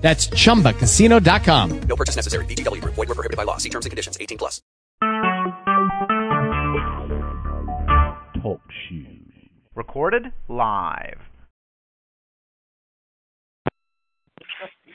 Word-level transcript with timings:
That's 0.00 0.28
chumbacasino.com. 0.28 1.80
No 1.82 1.96
purchase 1.96 2.16
necessary. 2.16 2.44
VGW 2.46 2.80
Group. 2.80 2.94
Void 2.94 3.08
were 3.08 3.14
prohibited 3.14 3.36
by 3.36 3.44
law. 3.44 3.58
See 3.58 3.68
terms 3.68 3.86
and 3.86 3.90
conditions. 3.90 4.16
18 4.20 4.38
plus. 4.38 4.60
Talk 8.42 8.60
shoes. 8.88 9.32
Recorded 9.74 10.32
live. 10.48 11.18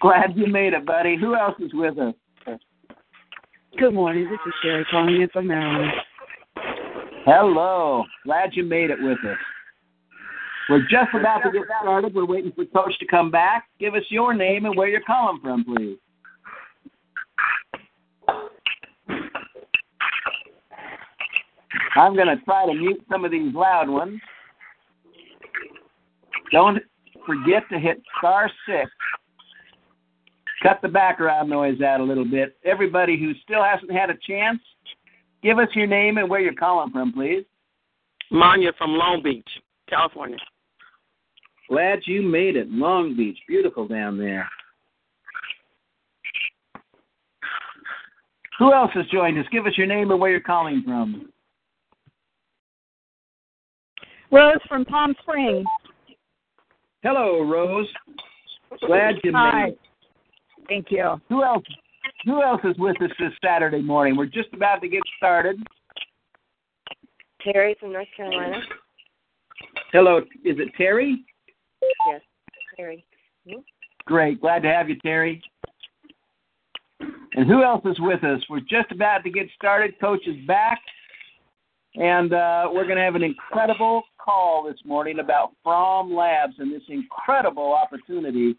Glad 0.02 0.36
you 0.36 0.48
made 0.48 0.74
it, 0.74 0.86
buddy. 0.86 1.18
Who 1.18 1.36
else 1.36 1.56
is 1.60 1.74
with 1.74 1.98
us? 1.98 2.14
Good 3.78 3.94
morning. 3.94 4.24
This 4.30 4.40
is 4.46 4.54
Sherry 4.64 4.86
calling 4.90 5.22
in 5.22 5.30
from 5.30 5.48
Maryland. 5.48 5.92
Hello. 7.26 8.04
Glad 8.24 8.52
you 8.54 8.64
made 8.64 8.90
it 8.90 8.98
with 9.02 9.18
us. 9.26 9.38
We're 10.70 10.82
just 10.82 11.14
about 11.14 11.40
to 11.44 11.52
get 11.52 11.64
started. 11.82 12.14
We're 12.16 12.26
waiting 12.26 12.52
for 12.52 12.66
Coach 12.66 12.98
to 13.00 13.06
come 13.06 13.30
back. 13.30 13.68
Give 13.80 13.94
us 13.94 14.04
your 14.10 14.34
name 14.34 14.66
and 14.66 14.76
where 14.76 14.88
you're 14.88 15.02
calling 15.02 15.40
from, 15.42 15.64
please. 15.64 15.98
I'm 21.96 22.16
going 22.16 22.28
to 22.28 22.44
try 22.44 22.66
to 22.66 22.74
mute 22.74 23.06
some 23.10 23.24
of 23.24 23.32
these 23.32 23.54
loud 23.54 23.90
ones. 23.90 24.20
Don't 26.52 26.80
forget 27.26 27.64
to 27.72 27.80
hit 27.80 28.02
star 28.18 28.50
six. 28.68 28.90
Cut 30.64 30.80
the 30.82 30.88
background 30.88 31.50
noise 31.50 31.82
out 31.82 32.02
a 32.02 32.04
little 32.04 32.26
bit. 32.26 32.58
Everybody 32.66 33.20
who 33.20 33.34
still 33.44 33.64
hasn't 33.64 33.92
had 33.92 34.10
a 34.10 34.16
chance, 34.28 34.60
give 35.44 35.60
us 35.60 35.68
your 35.74 35.88
name 35.88 36.18
and 36.18 36.30
where 36.30 36.40
you're 36.40 36.54
calling 36.54 36.92
from, 36.92 37.14
please. 37.14 37.46
Manya 38.32 38.72
from 38.78 38.94
Long 38.94 39.22
Beach, 39.24 39.48
California. 39.88 40.38
Glad 41.70 42.00
you 42.06 42.22
made 42.22 42.56
it. 42.56 42.70
Long 42.70 43.16
Beach. 43.16 43.38
Beautiful 43.48 43.88
down 43.88 44.18
there. 44.18 44.48
Who 48.60 48.74
else 48.74 48.92
has 48.94 49.06
joined 49.08 49.38
us? 49.38 49.46
Give 49.52 49.66
us 49.66 49.78
your 49.78 49.88
name 49.88 50.12
and 50.12 50.20
where 50.20 50.32
you're 50.32 50.40
calling 50.40 50.82
from. 50.86 51.30
Rose 54.32 54.58
from 54.68 54.86
Palm 54.86 55.14
Springs. 55.22 55.66
Hello, 57.04 57.42
Rose. 57.44 57.88
Glad 58.86 59.16
you 59.24 59.32
Hi. 59.34 59.66
made 59.66 59.74
it. 59.74 59.80
Thank 60.68 60.88
you. 60.90 61.22
Who 61.30 61.44
else? 61.44 61.64
Who 62.26 62.42
else 62.42 62.62
is 62.64 62.76
with 62.78 63.00
us 63.02 63.12
this 63.20 63.32
Saturday 63.44 63.82
morning? 63.82 64.16
We're 64.16 64.26
just 64.26 64.50
about 64.54 64.82
to 64.82 64.88
get 64.88 65.02
started. 65.18 65.58
Terry 67.42 67.76
from 67.80 67.94
North 67.94 68.08
Carolina. 68.16 68.60
Hello, 69.92 70.20
is 70.44 70.58
it 70.60 70.70
Terry? 70.78 71.24
Yes, 72.08 72.22
Terry. 72.76 73.06
Great. 74.06 74.42
Glad 74.42 74.64
to 74.64 74.70
have 74.70 74.90
you, 74.90 74.96
Terry. 75.00 75.42
And 77.00 77.48
who 77.48 77.64
else 77.64 77.82
is 77.86 77.98
with 78.00 78.24
us? 78.24 78.42
We're 78.50 78.62
just 78.62 78.92
about 78.92 79.24
to 79.24 79.30
get 79.30 79.48
started. 79.56 80.00
Coach 80.00 80.26
is 80.28 80.36
back. 80.48 80.80
And 81.96 82.34
uh, 82.34 82.70
we're 82.72 82.86
going 82.86 82.98
to 82.98 83.04
have 83.04 83.16
an 83.16 83.24
incredible 83.24 84.04
call 84.18 84.64
this 84.64 84.80
morning 84.86 85.20
about 85.20 85.52
Fromm 85.64 86.14
Labs 86.14 86.56
and 86.60 86.74
this 86.74 86.82
incredible 86.90 87.74
opportunity. 87.74 88.58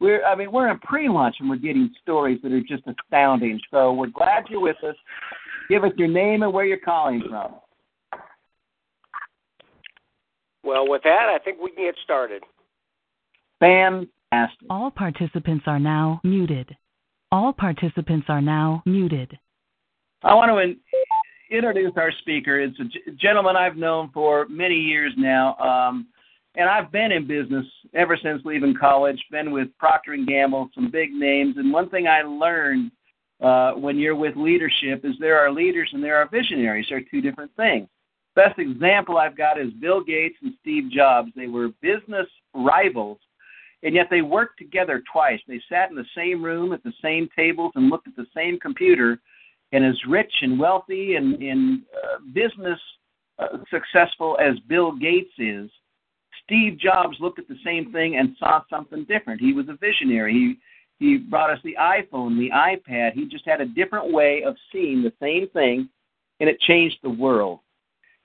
We're, 0.00 0.24
I 0.24 0.34
mean, 0.34 0.52
we're 0.52 0.70
in 0.70 0.78
pre-lunch 0.78 1.36
and 1.40 1.50
we're 1.50 1.56
getting 1.56 1.90
stories 2.02 2.38
that 2.42 2.52
are 2.52 2.60
just 2.60 2.84
astounding. 2.86 3.60
So 3.70 3.92
we're 3.92 4.06
glad 4.08 4.44
you're 4.48 4.60
with 4.60 4.82
us. 4.84 4.96
Give 5.68 5.84
us 5.84 5.92
your 5.96 6.08
name 6.08 6.42
and 6.42 6.52
where 6.52 6.64
you're 6.64 6.78
calling 6.78 7.22
from. 7.28 7.56
Well, 10.62 10.88
with 10.88 11.02
that, 11.04 11.28
I 11.34 11.38
think 11.44 11.58
we 11.60 11.70
can 11.72 11.84
get 11.84 11.94
started. 12.04 12.42
Fantastic. 13.60 14.66
All 14.70 14.90
participants 14.90 15.64
are 15.66 15.78
now 15.78 16.20
muted. 16.24 16.74
All 17.30 17.52
participants 17.52 18.26
are 18.28 18.40
now 18.40 18.82
muted. 18.86 19.36
I 20.22 20.34
want 20.34 20.50
to 20.50 20.58
in- 20.58 20.80
introduce 21.50 21.92
our 21.96 22.12
speaker. 22.20 22.60
It's 22.60 22.78
a 22.80 22.84
g- 22.84 23.00
gentleman 23.20 23.56
I've 23.56 23.76
known 23.76 24.10
for 24.12 24.46
many 24.48 24.74
years 24.76 25.12
now, 25.16 25.56
um, 25.56 26.08
and 26.56 26.68
I've 26.68 26.90
been 26.90 27.12
in 27.12 27.26
business 27.26 27.66
ever 27.94 28.16
since 28.20 28.42
leaving 28.44 28.74
college. 28.78 29.22
Been 29.30 29.52
with 29.52 29.68
Procter 29.78 30.14
and 30.14 30.26
Gamble, 30.26 30.70
some 30.74 30.90
big 30.90 31.12
names. 31.12 31.56
And 31.56 31.72
one 31.72 31.88
thing 31.88 32.08
I 32.08 32.22
learned 32.22 32.90
uh, 33.40 33.72
when 33.72 33.98
you're 33.98 34.16
with 34.16 34.36
leadership 34.36 35.04
is 35.04 35.14
there 35.20 35.38
are 35.38 35.52
leaders 35.52 35.90
and 35.92 36.02
there 36.02 36.16
are 36.16 36.28
visionaries. 36.28 36.86
They're 36.88 37.04
two 37.10 37.20
different 37.20 37.54
things. 37.56 37.88
Best 38.34 38.58
example 38.58 39.18
I've 39.18 39.36
got 39.36 39.60
is 39.60 39.72
Bill 39.80 40.02
Gates 40.02 40.36
and 40.42 40.54
Steve 40.60 40.90
Jobs. 40.90 41.30
They 41.36 41.46
were 41.46 41.68
business 41.80 42.26
rivals, 42.54 43.18
and 43.82 43.94
yet 43.94 44.08
they 44.10 44.22
worked 44.22 44.58
together 44.58 45.02
twice. 45.10 45.40
They 45.46 45.60
sat 45.68 45.90
in 45.90 45.96
the 45.96 46.04
same 46.16 46.42
room 46.42 46.72
at 46.72 46.82
the 46.82 46.92
same 47.02 47.28
tables 47.36 47.72
and 47.74 47.90
looked 47.90 48.08
at 48.08 48.16
the 48.16 48.26
same 48.34 48.58
computer. 48.58 49.18
And 49.72 49.84
as 49.84 49.96
rich 50.08 50.32
and 50.42 50.58
wealthy 50.58 51.16
and, 51.16 51.40
and 51.42 51.82
uh, 51.94 52.18
business 52.32 52.80
uh, 53.38 53.58
successful 53.70 54.36
as 54.40 54.58
Bill 54.68 54.92
Gates 54.92 55.32
is, 55.38 55.70
Steve 56.44 56.78
Jobs 56.78 57.18
looked 57.20 57.38
at 57.38 57.46
the 57.46 57.58
same 57.64 57.92
thing 57.92 58.16
and 58.16 58.34
saw 58.38 58.62
something 58.70 59.04
different. 59.04 59.40
He 59.40 59.52
was 59.52 59.68
a 59.68 59.76
visionary. 59.76 60.32
He 60.32 60.58
he 60.98 61.16
brought 61.16 61.50
us 61.50 61.60
the 61.62 61.76
iPhone, 61.78 62.36
the 62.36 62.50
iPad. 62.50 63.12
He 63.12 63.26
just 63.26 63.46
had 63.46 63.60
a 63.60 63.66
different 63.66 64.12
way 64.12 64.42
of 64.42 64.56
seeing 64.72 65.00
the 65.00 65.12
same 65.20 65.48
thing, 65.50 65.88
and 66.40 66.48
it 66.48 66.58
changed 66.60 66.96
the 67.02 67.10
world. 67.10 67.60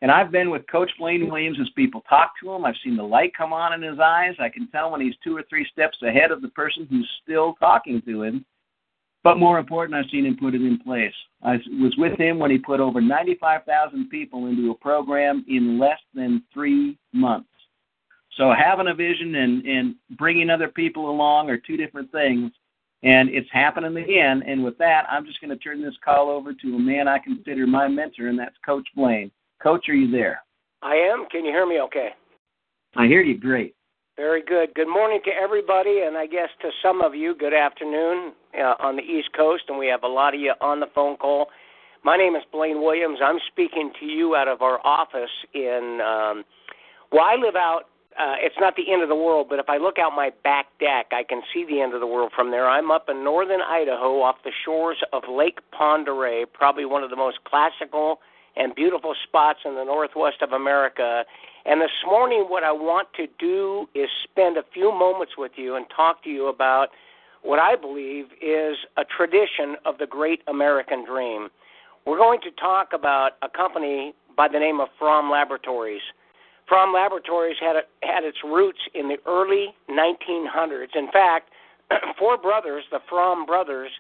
And 0.04 0.12
I've 0.12 0.32
been 0.32 0.50
with 0.50 0.68
Coach 0.68 0.92
Blaine 1.00 1.30
Williams 1.30 1.58
as 1.62 1.70
people 1.78 2.04
talk 2.10 2.34
to 2.42 2.52
him. 2.52 2.66
I've 2.66 2.76
seen 2.84 2.98
the 2.98 3.04
light 3.04 3.32
come 3.38 3.54
on 3.54 3.72
in 3.72 3.90
his 3.90 4.00
eyes. 4.02 4.36
I 4.38 4.50
can 4.50 4.68
tell 4.68 4.92
when 4.92 5.00
he's 5.00 5.16
two 5.24 5.38
or 5.38 5.46
three 5.50 5.66
steps 5.72 5.98
ahead 6.06 6.30
of 6.30 6.42
the 6.42 6.50
person 6.50 6.86
who's 6.90 7.10
still 7.24 7.54
talking 7.54 8.02
to 8.02 8.24
him. 8.24 8.46
But 9.24 9.38
more 9.38 9.60
important, 9.60 9.96
I've 9.96 10.12
seen 10.12 10.26
him 10.26 10.36
put 10.36 10.56
it 10.56 10.62
in 10.62 10.78
place. 10.78 11.14
I 11.42 11.54
was 11.80 11.96
with 11.98 12.20
him 12.20 12.38
when 12.38 12.52
he 12.52 12.58
put 12.58 12.82
over 12.82 13.00
95,000 13.00 14.10
people 14.10 14.48
into 14.48 14.72
a 14.72 14.76
program 14.76 15.46
in 15.48 15.80
less 15.80 16.00
than 16.14 16.44
three 16.54 16.98
months. 17.14 17.48
So 18.36 18.52
having 18.52 18.90
a 18.90 18.94
vision 18.94 19.34
and, 19.36 19.66
and 19.66 19.96
bringing 20.18 20.50
other 20.50 20.68
people 20.68 21.10
along 21.10 21.50
are 21.50 21.58
two 21.58 21.78
different 21.78 22.12
things. 22.12 22.52
And 23.04 23.30
it's 23.30 23.50
happening 23.54 23.96
again. 23.96 24.44
And 24.46 24.66
with 24.66 24.78
that, 24.80 25.06
I'm 25.10 25.26
just 25.26 25.40
going 25.40 25.58
to 25.58 25.64
turn 25.64 25.82
this 25.82 25.96
call 26.04 26.30
over 26.30 26.52
to 26.54 26.76
a 26.76 26.80
man 26.80 27.08
I 27.08 27.20
consider 27.20 27.66
my 27.66 27.88
mentor, 27.88 28.28
and 28.28 28.38
that's 28.38 28.58
Coach 28.66 28.90
Blaine. 28.98 29.32
Coach, 29.64 29.88
are 29.88 29.96
you 29.96 30.12
there? 30.12 30.44
I 30.82 30.96
am. 30.96 31.26
Can 31.32 31.46
you 31.46 31.52
hear 31.52 31.66
me 31.66 31.80
okay? 31.80 32.10
I 32.98 33.08
hear 33.08 33.22
you 33.22 33.40
great. 33.40 33.74
Very 34.18 34.44
good. 34.44 34.76
Good 34.76 34.90
morning 34.90 35.22
to 35.24 35.32
everybody, 35.32 36.02
and 36.06 36.18
I 36.18 36.28
guess 36.28 36.50
to 36.62 36.70
some 36.84 37.02
of 37.02 37.16
you, 37.16 37.34
good 37.34 37.54
afternoon 37.54 38.34
uh, 38.60 38.76
on 38.80 38.98
the 38.98 39.02
East 39.02 39.30
Coast, 39.36 39.64
and 39.70 39.80
we 39.80 39.88
have 39.88 40.04
a 40.04 40.08
lot 40.08 40.36
of 40.36 40.42
you 40.42 40.54
on 40.60 40.82
the 40.82 40.88
phone 40.94 41.16
call. 41.16 41.48
My 42.04 42.18
name 42.18 42.36
is 42.36 42.44
Blaine 42.52 42.82
Williams. 42.82 43.20
I'm 43.24 43.40
speaking 43.50 43.92
to 44.02 44.06
you 44.06 44.36
out 44.36 44.50
of 44.50 44.62
our 44.62 44.86
office 44.86 45.32
in, 45.54 46.00
um, 46.04 46.44
well, 47.14 47.24
I 47.24 47.38
live 47.42 47.56
out, 47.56 47.84
uh, 48.20 48.36
it's 48.40 48.56
not 48.60 48.76
the 48.76 48.92
end 48.92 49.02
of 49.02 49.08
the 49.08 49.16
world, 49.16 49.48
but 49.50 49.60
if 49.60 49.70
I 49.70 49.78
look 49.78 49.98
out 49.98 50.12
my 50.14 50.32
back 50.44 50.66
deck, 50.80 51.08
I 51.14 51.24
can 51.24 51.42
see 51.54 51.66
the 51.68 51.80
end 51.80 51.94
of 51.94 52.02
the 52.02 52.08
world 52.08 52.34
from 52.36 52.52
there. 52.52 52.68
I'm 52.70 52.92
up 52.92 53.06
in 53.08 53.24
northern 53.24 53.62
Idaho 53.62 54.22
off 54.22 54.36
the 54.44 54.52
shores 54.66 54.98
of 55.14 55.24
Lake 55.32 55.60
Oreille, 55.80 56.46
probably 56.52 56.84
one 56.84 57.02
of 57.02 57.10
the 57.10 57.16
most 57.16 57.38
classical 57.46 58.20
and 58.56 58.76
beautiful 58.76 59.16
spots 59.28 59.60
in 59.66 59.76
the 59.76 59.84
northwest 59.84 60.42
of 60.42 60.52
America. 60.52 61.24
And 61.66 61.82
this 61.82 61.92
morning, 62.06 62.46
what 62.48 62.64
I 62.64 62.72
want 62.72 63.08
to 63.16 63.28
do 63.40 63.88
is 63.96 64.10
spend 64.24 64.58
a 64.58 64.64
few 64.74 64.92
moments 64.92 65.34
with 65.38 65.54
you 65.56 65.76
and 65.76 65.86
talk 65.96 66.24
to 66.24 66.30
you 66.30 66.48
about 66.48 66.90
what 67.42 67.60
I 67.60 67.76
believe 67.76 68.26
is 68.42 68.78
a 68.98 69.04
tradition 69.06 69.76
of 69.86 69.98
the 69.98 70.08
great 70.08 70.42
American 70.48 71.06
dream. 71.06 71.50
We're 72.06 72.18
going 72.18 72.42
to 72.42 72.52
talk 72.52 72.90
about 72.94 73.32
a 73.42 73.50
company 73.50 74.14
by 74.36 74.48
the 74.48 74.60
name 74.60 74.80
of 74.80 74.90
Fromm 75.00 75.30
Laboratories. 75.32 76.02
Fromm 76.68 76.94
Laboratories 76.94 77.58
had, 77.60 77.76
a, 77.76 77.82
had 78.06 78.24
its 78.24 78.38
roots 78.44 78.80
in 78.94 79.08
the 79.08 79.18
early 79.26 79.74
1900s. 79.90 80.96
In 80.96 81.12
fact, 81.12 81.50
four 82.20 82.38
brothers, 82.38 82.84
the 82.92 83.00
Fromm 83.10 83.46
brothers, 83.46 83.92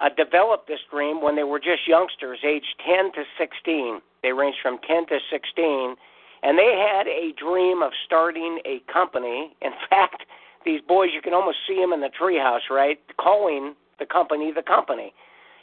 uh, 0.00 0.08
developed 0.16 0.68
this 0.68 0.80
dream 0.90 1.22
when 1.22 1.36
they 1.36 1.44
were 1.44 1.58
just 1.58 1.86
youngsters, 1.86 2.38
aged 2.44 2.74
10 2.86 3.12
to 3.12 3.24
16. 3.38 4.00
They 4.22 4.32
ranged 4.32 4.58
from 4.62 4.78
10 4.86 5.06
to 5.06 5.18
16, 5.30 5.96
and 6.42 6.58
they 6.58 6.74
had 6.76 7.06
a 7.06 7.32
dream 7.38 7.82
of 7.82 7.92
starting 8.06 8.60
a 8.64 8.80
company. 8.92 9.54
In 9.62 9.72
fact, 9.90 10.24
these 10.64 10.80
boys, 10.86 11.10
you 11.14 11.22
can 11.22 11.34
almost 11.34 11.58
see 11.66 11.76
them 11.76 11.92
in 11.92 12.00
the 12.00 12.10
treehouse, 12.10 12.70
right? 12.70 12.98
Calling 13.18 13.74
the 13.98 14.06
company 14.06 14.52
the 14.54 14.62
company. 14.62 15.12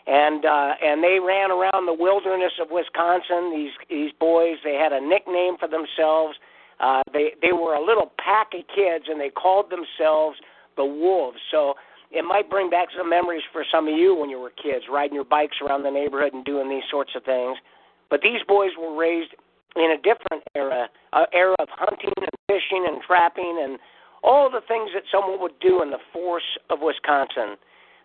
and 0.07 0.45
uh, 0.45 0.73
and 0.83 1.03
they 1.03 1.19
ran 1.19 1.51
around 1.51 1.85
the 1.85 1.93
wilderness 1.93 2.53
of 2.61 2.67
Wisconsin. 2.69 3.51
These 3.51 3.71
these 3.89 4.11
boys, 4.19 4.57
they 4.63 4.75
had 4.75 4.93
a 4.93 5.01
nickname 5.01 5.57
for 5.57 5.67
themselves. 5.67 6.37
Uh, 6.79 7.01
they 7.13 7.33
they 7.41 7.53
were 7.53 7.73
a 7.73 7.83
little 7.83 8.11
pack 8.17 8.53
of 8.53 8.67
kids, 8.67 9.05
and 9.07 9.19
they 9.19 9.29
called 9.29 9.71
themselves 9.71 10.37
the 10.77 10.85
Wolves. 10.85 11.39
So 11.51 11.75
it 12.11 12.23
might 12.23 12.49
bring 12.49 12.69
back 12.69 12.89
some 12.97 13.09
memories 13.09 13.43
for 13.51 13.63
some 13.71 13.87
of 13.87 13.97
you 13.97 14.15
when 14.15 14.29
you 14.29 14.39
were 14.39 14.51
kids, 14.51 14.85
riding 14.91 15.15
your 15.15 15.25
bikes 15.25 15.57
around 15.61 15.83
the 15.83 15.91
neighborhood 15.91 16.33
and 16.33 16.45
doing 16.45 16.69
these 16.69 16.85
sorts 16.89 17.11
of 17.15 17.23
things. 17.23 17.57
But 18.09 18.21
these 18.21 18.41
boys 18.47 18.71
were 18.79 18.95
raised 18.95 19.33
in 19.75 19.91
a 19.91 19.97
different 19.97 20.43
era, 20.55 20.87
an 21.13 21.25
era 21.33 21.55
of 21.59 21.67
hunting 21.71 22.13
and 22.17 22.29
fishing 22.47 22.85
and 22.87 23.01
trapping 23.05 23.59
and 23.63 23.79
all 24.23 24.49
the 24.49 24.61
things 24.67 24.89
that 24.93 25.03
someone 25.11 25.39
would 25.41 25.59
do 25.59 25.81
in 25.81 25.91
the 25.91 26.01
force 26.11 26.57
of 26.69 26.79
Wisconsin. 26.81 27.57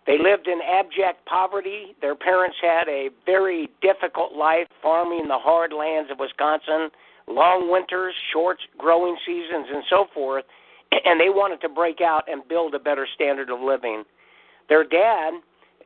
They 0.05 0.17
lived 0.17 0.47
in 0.47 0.59
abject 0.61 1.25
poverty. 1.25 1.95
Their 2.01 2.15
parents 2.15 2.57
had 2.61 2.87
a 2.87 3.09
very 3.25 3.69
difficult 3.81 4.33
life 4.33 4.67
farming 4.81 5.27
the 5.27 5.37
hard 5.37 5.73
lands 5.73 6.11
of 6.11 6.19
Wisconsin, 6.19 6.89
long 7.27 7.71
winters, 7.71 8.13
short 8.33 8.57
growing 8.77 9.15
seasons, 9.25 9.67
and 9.71 9.83
so 9.89 10.05
forth. 10.13 10.45
And 10.91 11.19
they 11.19 11.29
wanted 11.29 11.61
to 11.61 11.69
break 11.69 12.01
out 12.01 12.23
and 12.29 12.47
build 12.47 12.75
a 12.75 12.79
better 12.79 13.07
standard 13.15 13.49
of 13.49 13.59
living. 13.61 14.03
Their 14.69 14.83
dad, 14.83 15.33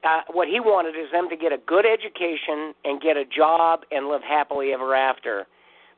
uh, 0.04 0.22
what 0.32 0.48
he 0.48 0.60
wanted 0.60 0.96
is 0.96 1.12
them 1.12 1.30
to 1.30 1.36
get 1.36 1.52
a 1.52 1.58
good 1.58 1.86
education 1.86 2.74
and 2.84 3.02
get 3.02 3.18
a 3.18 3.26
job 3.26 3.82
and 3.92 4.08
live 4.08 4.22
happily 4.22 4.74
ever 4.74 4.96
after. 4.96 5.48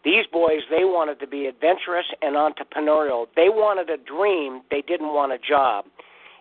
These 0.04 0.26
boys, 0.32 0.62
they 0.70 0.86
wanted 0.86 1.20
to 1.20 1.28
be 1.28 1.48
adventurous 1.48 2.06
and 2.22 2.36
entrepreneurial. 2.36 3.28
They 3.36 3.50
wanted 3.50 3.90
a 3.90 3.98
dream, 3.98 4.62
they 4.72 4.82
didn't 4.82 5.14
want 5.14 5.34
a 5.34 5.38
job. 5.38 5.86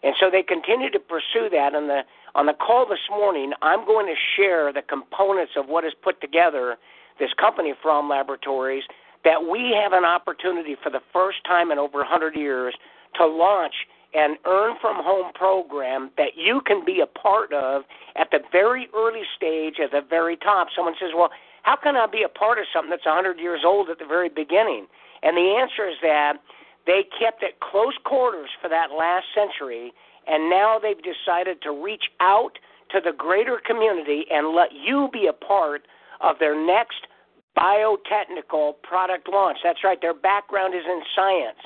And 0.03 0.15
so 0.21 0.31
they 0.31 0.43
continued 0.43 0.93
to 0.93 1.01
pursue 1.01 1.49
that. 1.51 1.75
And 1.75 1.89
the 1.89 2.03
on 2.37 2.47
the 2.47 2.53
call 2.53 2.87
this 2.87 3.01
morning, 3.11 3.53
I'm 3.63 3.87
going 3.87 4.07
to 4.07 4.15
share 4.37 4.73
the 4.73 4.83
components 4.83 5.53
of 5.57 5.67
what 5.69 5.85
is 5.85 5.95
put 6.03 6.21
together 6.21 6.77
this 7.19 7.31
company 7.41 7.73
Fromm 7.83 8.11
laboratories 8.11 8.85
that 9.25 9.49
we 9.49 9.73
have 9.83 9.93
an 9.93 10.05
opportunity 10.05 10.77
for 10.83 10.91
the 10.91 11.01
first 11.13 11.39
time 11.45 11.71
in 11.71 11.79
over 11.79 11.99
100 11.99 12.37
years 12.37 12.75
to 13.17 13.27
launch 13.27 13.75
an 14.15 14.37
earn 14.47 14.77
from 14.81 14.97
home 15.03 15.33
program 15.35 16.11
that 16.17 16.37
you 16.37 16.61
can 16.65 16.85
be 16.85 17.01
a 17.01 17.07
part 17.07 17.53
of 17.53 17.83
at 18.17 18.31
the 18.31 18.41
very 18.51 18.89
early 18.97 19.23
stage 19.37 19.75
at 19.83 19.91
the 19.91 20.01
very 20.01 20.37
top. 20.37 20.69
Someone 20.75 20.95
says, 20.99 21.13
"Well, 21.15 21.31
how 21.63 21.77
can 21.77 21.97
I 21.97 22.07
be 22.07 22.23
a 22.23 22.29
part 22.29 22.59
of 22.59 22.67
something 22.73 22.91
that's 22.91 23.05
100 23.05 23.39
years 23.39 23.65
old 23.65 23.91
at 23.91 23.99
the 23.99 24.07
very 24.07 24.29
beginning?" 24.29 24.87
And 25.23 25.37
the 25.37 25.57
answer 25.57 25.87
is 25.89 25.99
that 26.01 26.39
they 26.87 27.03
kept 27.03 27.43
it 27.43 27.59
close 27.61 27.97
quarters 28.05 28.51
for 28.63 28.69
that 28.69 28.93
last 28.93 29.27
century, 29.35 29.93
and 30.27 30.49
now 30.49 30.79
they've 30.79 31.03
decided 31.03 31.61
to 31.63 31.73
reach 31.73 32.11
out 32.21 32.59
to 32.91 33.01
the 33.01 33.13
greater 33.13 33.59
community 33.59 34.31
and 34.31 34.55
let 34.55 34.73
you 34.73 35.09
be 35.13 35.27
a 35.27 35.33
part 35.33 35.87
of 36.21 36.39
their 36.39 36.55
next 36.55 37.07
biotechnical 37.57 38.75
product 38.83 39.29
launch. 39.29 39.59
That's 39.65 39.83
right, 39.83 40.01
their 40.01 40.15
background 40.15 40.75
is 40.75 40.85
in 40.87 41.03
science. 41.15 41.59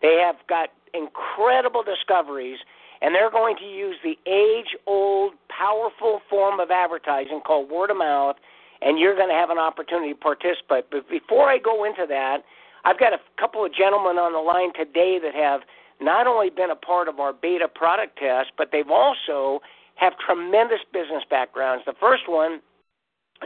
They 0.00 0.22
have 0.24 0.36
got 0.48 0.70
incredible 0.94 1.82
discoveries, 1.82 2.58
and 3.00 3.14
they're 3.14 3.30
going 3.30 3.56
to 3.56 3.64
use 3.64 3.96
the 4.02 4.16
age 4.30 4.76
old, 4.86 5.32
powerful 5.48 6.20
form 6.30 6.60
of 6.60 6.70
advertising 6.70 7.40
called 7.44 7.70
word 7.70 7.90
of 7.90 7.96
mouth, 7.96 8.36
and 8.80 8.98
you're 8.98 9.16
going 9.16 9.28
to 9.28 9.34
have 9.34 9.50
an 9.50 9.58
opportunity 9.58 10.12
to 10.12 10.18
participate. 10.18 10.86
But 10.90 11.08
before 11.08 11.48
I 11.48 11.58
go 11.58 11.84
into 11.84 12.06
that, 12.08 12.44
I've 12.84 12.98
got 12.98 13.12
a 13.12 13.18
couple 13.38 13.64
of 13.64 13.72
gentlemen 13.74 14.18
on 14.18 14.32
the 14.32 14.40
line 14.40 14.72
today 14.74 15.18
that 15.22 15.34
have 15.34 15.60
not 16.00 16.26
only 16.26 16.50
been 16.50 16.70
a 16.70 16.76
part 16.76 17.06
of 17.06 17.20
our 17.20 17.32
beta 17.32 17.68
product 17.68 18.18
test, 18.18 18.50
but 18.58 18.70
they've 18.72 18.90
also 18.90 19.60
have 19.94 20.14
tremendous 20.18 20.80
business 20.92 21.22
backgrounds. 21.30 21.84
The 21.86 21.94
first 22.00 22.24
one 22.26 22.60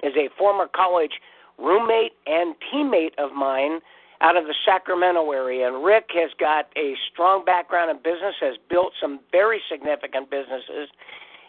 is 0.03 0.15
a 0.17 0.29
former 0.39 0.69
college 0.75 1.21
roommate 1.59 2.13
and 2.27 2.55
teammate 2.73 3.15
of 3.19 3.33
mine 3.33 3.81
out 4.21 4.37
of 4.37 4.45
the 4.45 4.55
Sacramento 4.65 5.31
area. 5.33 5.67
And 5.69 5.85
Rick 5.85 6.11
has 6.15 6.31
got 6.39 6.69
a 6.77 6.95
strong 7.13 7.45
background 7.45 7.91
in 7.91 7.97
business, 7.99 8.35
has 8.41 8.57
built 8.69 8.93
some 9.01 9.21
very 9.31 9.61
significant 9.71 10.31
businesses, 10.31 10.89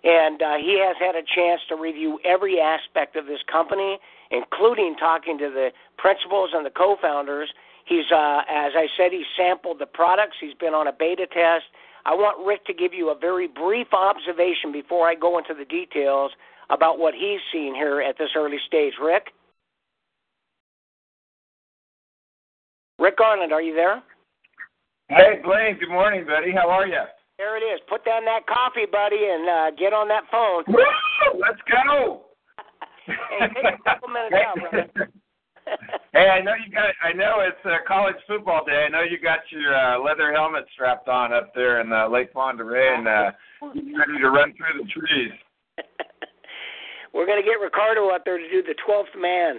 and 0.04 0.42
uh, 0.42 0.56
he 0.58 0.80
has 0.80 0.96
had 1.00 1.16
a 1.16 1.24
chance 1.24 1.62
to 1.70 1.76
review 1.76 2.20
every 2.24 2.60
aspect 2.60 3.16
of 3.16 3.26
this 3.26 3.40
company, 3.52 4.00
including 4.32 4.96
talking 4.96 5.38
to 5.38 5.50
the 5.50 5.72
principals 5.98 6.52
and 6.54 6.66
the 6.66 6.70
co 6.70 6.98
founders 7.02 7.54
He's, 7.88 8.12
uh, 8.12 8.44
as 8.50 8.74
I 8.76 8.88
said, 8.98 9.14
he 9.14 9.24
sampled 9.38 9.80
the 9.80 9.86
products. 9.86 10.36
He's 10.42 10.54
been 10.54 10.74
on 10.74 10.88
a 10.88 10.92
beta 10.92 11.26
test. 11.26 11.66
I 12.06 12.14
want 12.16 12.46
Rick 12.46 12.66
to 12.66 12.74
give 12.74 12.94
you 12.94 13.10
a 13.10 13.16
very 13.18 13.48
brief 13.48 13.88
observation 13.94 14.74
before 14.74 15.08
I 15.08 15.16
go 15.16 15.38
into 15.38 15.54
the 15.54 15.64
details 15.64 16.32
about 16.70 17.00
what 17.00 17.14
he's 17.14 17.40
seen 17.52 17.74
here 17.74 18.02
at 18.02 18.18
this 18.18 18.32
early 18.36 18.60
stage. 18.68 18.96
Rick? 19.02 19.32
Rick 23.00 23.18
Garland, 23.18 23.54
are 23.54 23.62
you 23.62 23.76
there? 23.76 24.02
Hey, 25.10 25.40
Blaine. 25.44 25.78
Good 25.80 25.90
morning, 25.90 26.26
buddy. 26.26 26.52
How 26.52 26.70
are 26.70 26.88
you? 26.88 27.02
There 27.38 27.56
it 27.56 27.62
is. 27.62 27.80
Put 27.88 28.04
down 28.04 28.26
that 28.26 28.48
coffee, 28.48 28.90
buddy, 28.92 29.22
and 29.22 29.48
uh, 29.48 29.72
get 29.78 29.94
on 29.94 30.08
that 30.10 30.24
phone. 30.32 30.64
Woo! 30.68 31.40
Let's 31.40 31.62
go. 31.70 32.26
hey, 33.08 33.48
take 33.54 33.80
a 33.80 33.84
couple 33.86 34.10
minutes 34.10 34.36
out, 34.36 34.58
brother. 34.58 34.90
hey, 36.14 36.28
I 36.28 36.42
know 36.42 36.58
you 36.58 36.74
got. 36.74 36.90
I 37.06 37.14
know 37.14 37.46
it's 37.46 37.64
uh, 37.64 37.86
college 37.88 38.18
football 38.28 38.66
day. 38.66 38.86
I 38.88 38.90
know 38.90 39.06
you 39.06 39.22
got 39.22 39.40
your 39.52 39.78
uh, 39.78 40.02
leather 40.02 40.34
helmet 40.34 40.66
strapped 40.74 41.08
on 41.08 41.32
up 41.32 41.54
there 41.54 41.80
in 41.80 41.94
uh, 41.94 42.10
Lake 42.10 42.34
Pend 42.34 42.60
Oreille, 42.60 42.98
and 42.98 43.08
uh, 43.08 43.32
ready 43.62 44.18
to 44.20 44.30
run 44.30 44.54
through 44.58 44.82
the 44.82 44.90
trees. 44.90 45.32
We're 47.14 47.28
gonna 47.28 47.46
get 47.46 47.62
Ricardo 47.62 48.10
up 48.10 48.26
there 48.26 48.38
to 48.38 48.50
do 48.50 48.62
the 48.64 48.76
twelfth 48.84 49.16
man. 49.18 49.56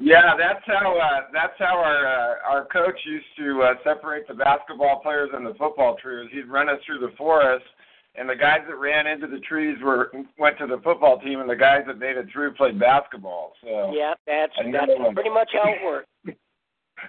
Yeah, 0.00 0.32
that's 0.38 0.64
how 0.66 0.96
uh, 0.96 1.28
that's 1.32 1.58
how 1.58 1.76
our 1.76 2.06
uh, 2.06 2.34
our 2.48 2.64
coach 2.66 2.98
used 3.04 3.26
to 3.38 3.62
uh, 3.62 3.74
separate 3.84 4.26
the 4.26 4.34
basketball 4.34 5.00
players 5.00 5.30
and 5.34 5.44
the 5.44 5.54
football 5.54 5.96
players. 6.00 6.28
He'd 6.32 6.48
run 6.48 6.68
us 6.68 6.78
through 6.86 7.00
the 7.00 7.14
forest 7.16 7.64
and 8.16 8.28
the 8.28 8.34
guys 8.34 8.60
that 8.68 8.76
ran 8.76 9.06
into 9.06 9.26
the 9.26 9.38
trees 9.40 9.76
were 9.82 10.10
went 10.38 10.58
to 10.58 10.66
the 10.66 10.80
football 10.82 11.20
team, 11.20 11.40
and 11.40 11.48
the 11.48 11.56
guys 11.56 11.82
that 11.86 11.98
made 11.98 12.16
it 12.16 12.26
through 12.32 12.54
played 12.54 12.78
basketball. 12.78 13.52
So 13.62 13.92
yeah, 13.94 14.14
that's 14.26 14.52
that's 14.72 14.92
pretty 15.14 15.30
much 15.30 15.50
how 15.52 15.70
it 15.70 15.84
worked. 15.84 16.08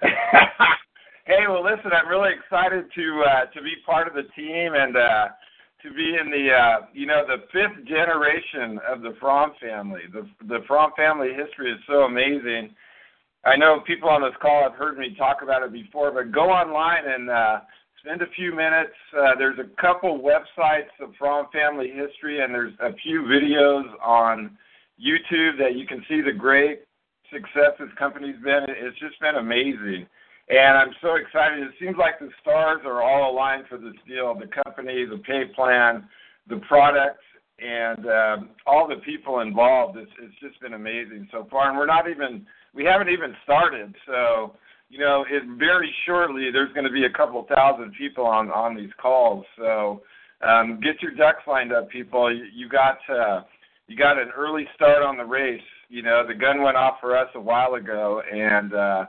hey, 1.26 1.44
well, 1.48 1.62
listen, 1.62 1.90
I'm 1.92 2.08
really 2.08 2.30
excited 2.32 2.84
to 2.94 3.24
uh, 3.26 3.44
to 3.52 3.62
be 3.62 3.74
part 3.84 4.06
of 4.06 4.14
the 4.14 4.24
team 4.34 4.74
and 4.74 4.96
uh, 4.96 5.28
to 5.82 5.92
be 5.92 6.16
in 6.20 6.30
the 6.30 6.48
uh, 6.52 6.86
you 6.92 7.06
know 7.06 7.22
the 7.26 7.42
fifth 7.52 7.86
generation 7.86 8.78
of 8.88 9.02
the 9.02 9.14
Fromm 9.20 9.52
family. 9.60 10.02
The 10.12 10.28
the 10.46 10.60
Fromm 10.66 10.92
family 10.96 11.28
history 11.28 11.72
is 11.72 11.78
so 11.86 12.02
amazing. 12.02 12.74
I 13.44 13.56
know 13.56 13.80
people 13.86 14.08
on 14.08 14.22
this 14.22 14.38
call 14.40 14.62
have 14.62 14.78
heard 14.78 14.96
me 14.98 15.16
talk 15.18 15.38
about 15.42 15.62
it 15.62 15.72
before, 15.72 16.12
but 16.12 16.30
go 16.30 16.42
online 16.42 17.02
and 17.06 17.28
uh, 17.28 17.60
spend 17.98 18.22
a 18.22 18.30
few 18.36 18.54
minutes. 18.54 18.94
Uh, 19.16 19.34
there's 19.36 19.58
a 19.58 19.80
couple 19.80 20.20
websites 20.20 20.92
of 21.00 21.10
Fromm 21.18 21.46
family 21.52 21.88
history, 21.88 22.42
and 22.42 22.54
there's 22.54 22.74
a 22.80 22.92
few 23.02 23.22
videos 23.22 23.84
on 24.00 24.56
YouTube 25.00 25.58
that 25.58 25.74
you 25.74 25.86
can 25.86 26.04
see 26.08 26.20
the 26.20 26.32
great 26.32 26.82
success 27.32 27.74
this 27.80 27.88
company's 27.98 28.40
been. 28.44 28.66
It's 28.68 28.98
just 28.98 29.18
been 29.20 29.36
amazing. 29.36 30.06
And 30.52 30.76
I'm 30.76 30.94
so 31.00 31.14
excited. 31.14 31.62
It 31.62 31.72
seems 31.80 31.96
like 31.98 32.18
the 32.18 32.28
stars 32.42 32.82
are 32.84 33.00
all 33.02 33.32
aligned 33.32 33.64
for 33.68 33.78
this 33.78 33.94
deal 34.06 34.34
the 34.38 34.48
company, 34.64 35.06
the 35.06 35.16
pay 35.16 35.44
plan, 35.46 36.06
the 36.46 36.60
products, 36.68 37.24
and 37.58 38.06
um, 38.06 38.50
all 38.66 38.86
the 38.86 38.96
people 38.96 39.40
involved. 39.40 39.96
It's, 39.96 40.12
it's 40.20 40.34
just 40.40 40.60
been 40.60 40.74
amazing 40.74 41.26
so 41.32 41.46
far. 41.50 41.70
And 41.70 41.78
we're 41.78 41.86
not 41.86 42.10
even, 42.10 42.44
we 42.74 42.84
haven't 42.84 43.08
even 43.08 43.34
started. 43.44 43.94
So, 44.06 44.54
you 44.90 44.98
know, 44.98 45.24
it 45.30 45.42
very 45.58 45.90
shortly 46.04 46.50
there's 46.52 46.72
going 46.74 46.84
to 46.84 46.92
be 46.92 47.06
a 47.06 47.10
couple 47.10 47.46
thousand 47.48 47.94
people 47.96 48.26
on 48.26 48.50
on 48.50 48.76
these 48.76 48.92
calls. 49.00 49.46
So 49.56 50.02
um, 50.46 50.80
get 50.82 51.00
your 51.00 51.12
ducks 51.12 51.44
lined 51.46 51.72
up, 51.72 51.88
people. 51.88 52.30
You, 52.30 52.44
you 52.54 52.68
got 52.68 52.98
uh, 53.08 53.44
you 53.86 53.96
got 53.96 54.18
an 54.18 54.28
early 54.36 54.68
start 54.74 55.02
on 55.02 55.16
the 55.16 55.24
race. 55.24 55.62
You 55.88 56.02
know, 56.02 56.26
the 56.26 56.34
gun 56.34 56.62
went 56.62 56.76
off 56.76 56.96
for 57.00 57.16
us 57.16 57.28
a 57.34 57.40
while 57.40 57.74
ago, 57.74 58.20
and 58.30 58.74
uh, 58.74 59.06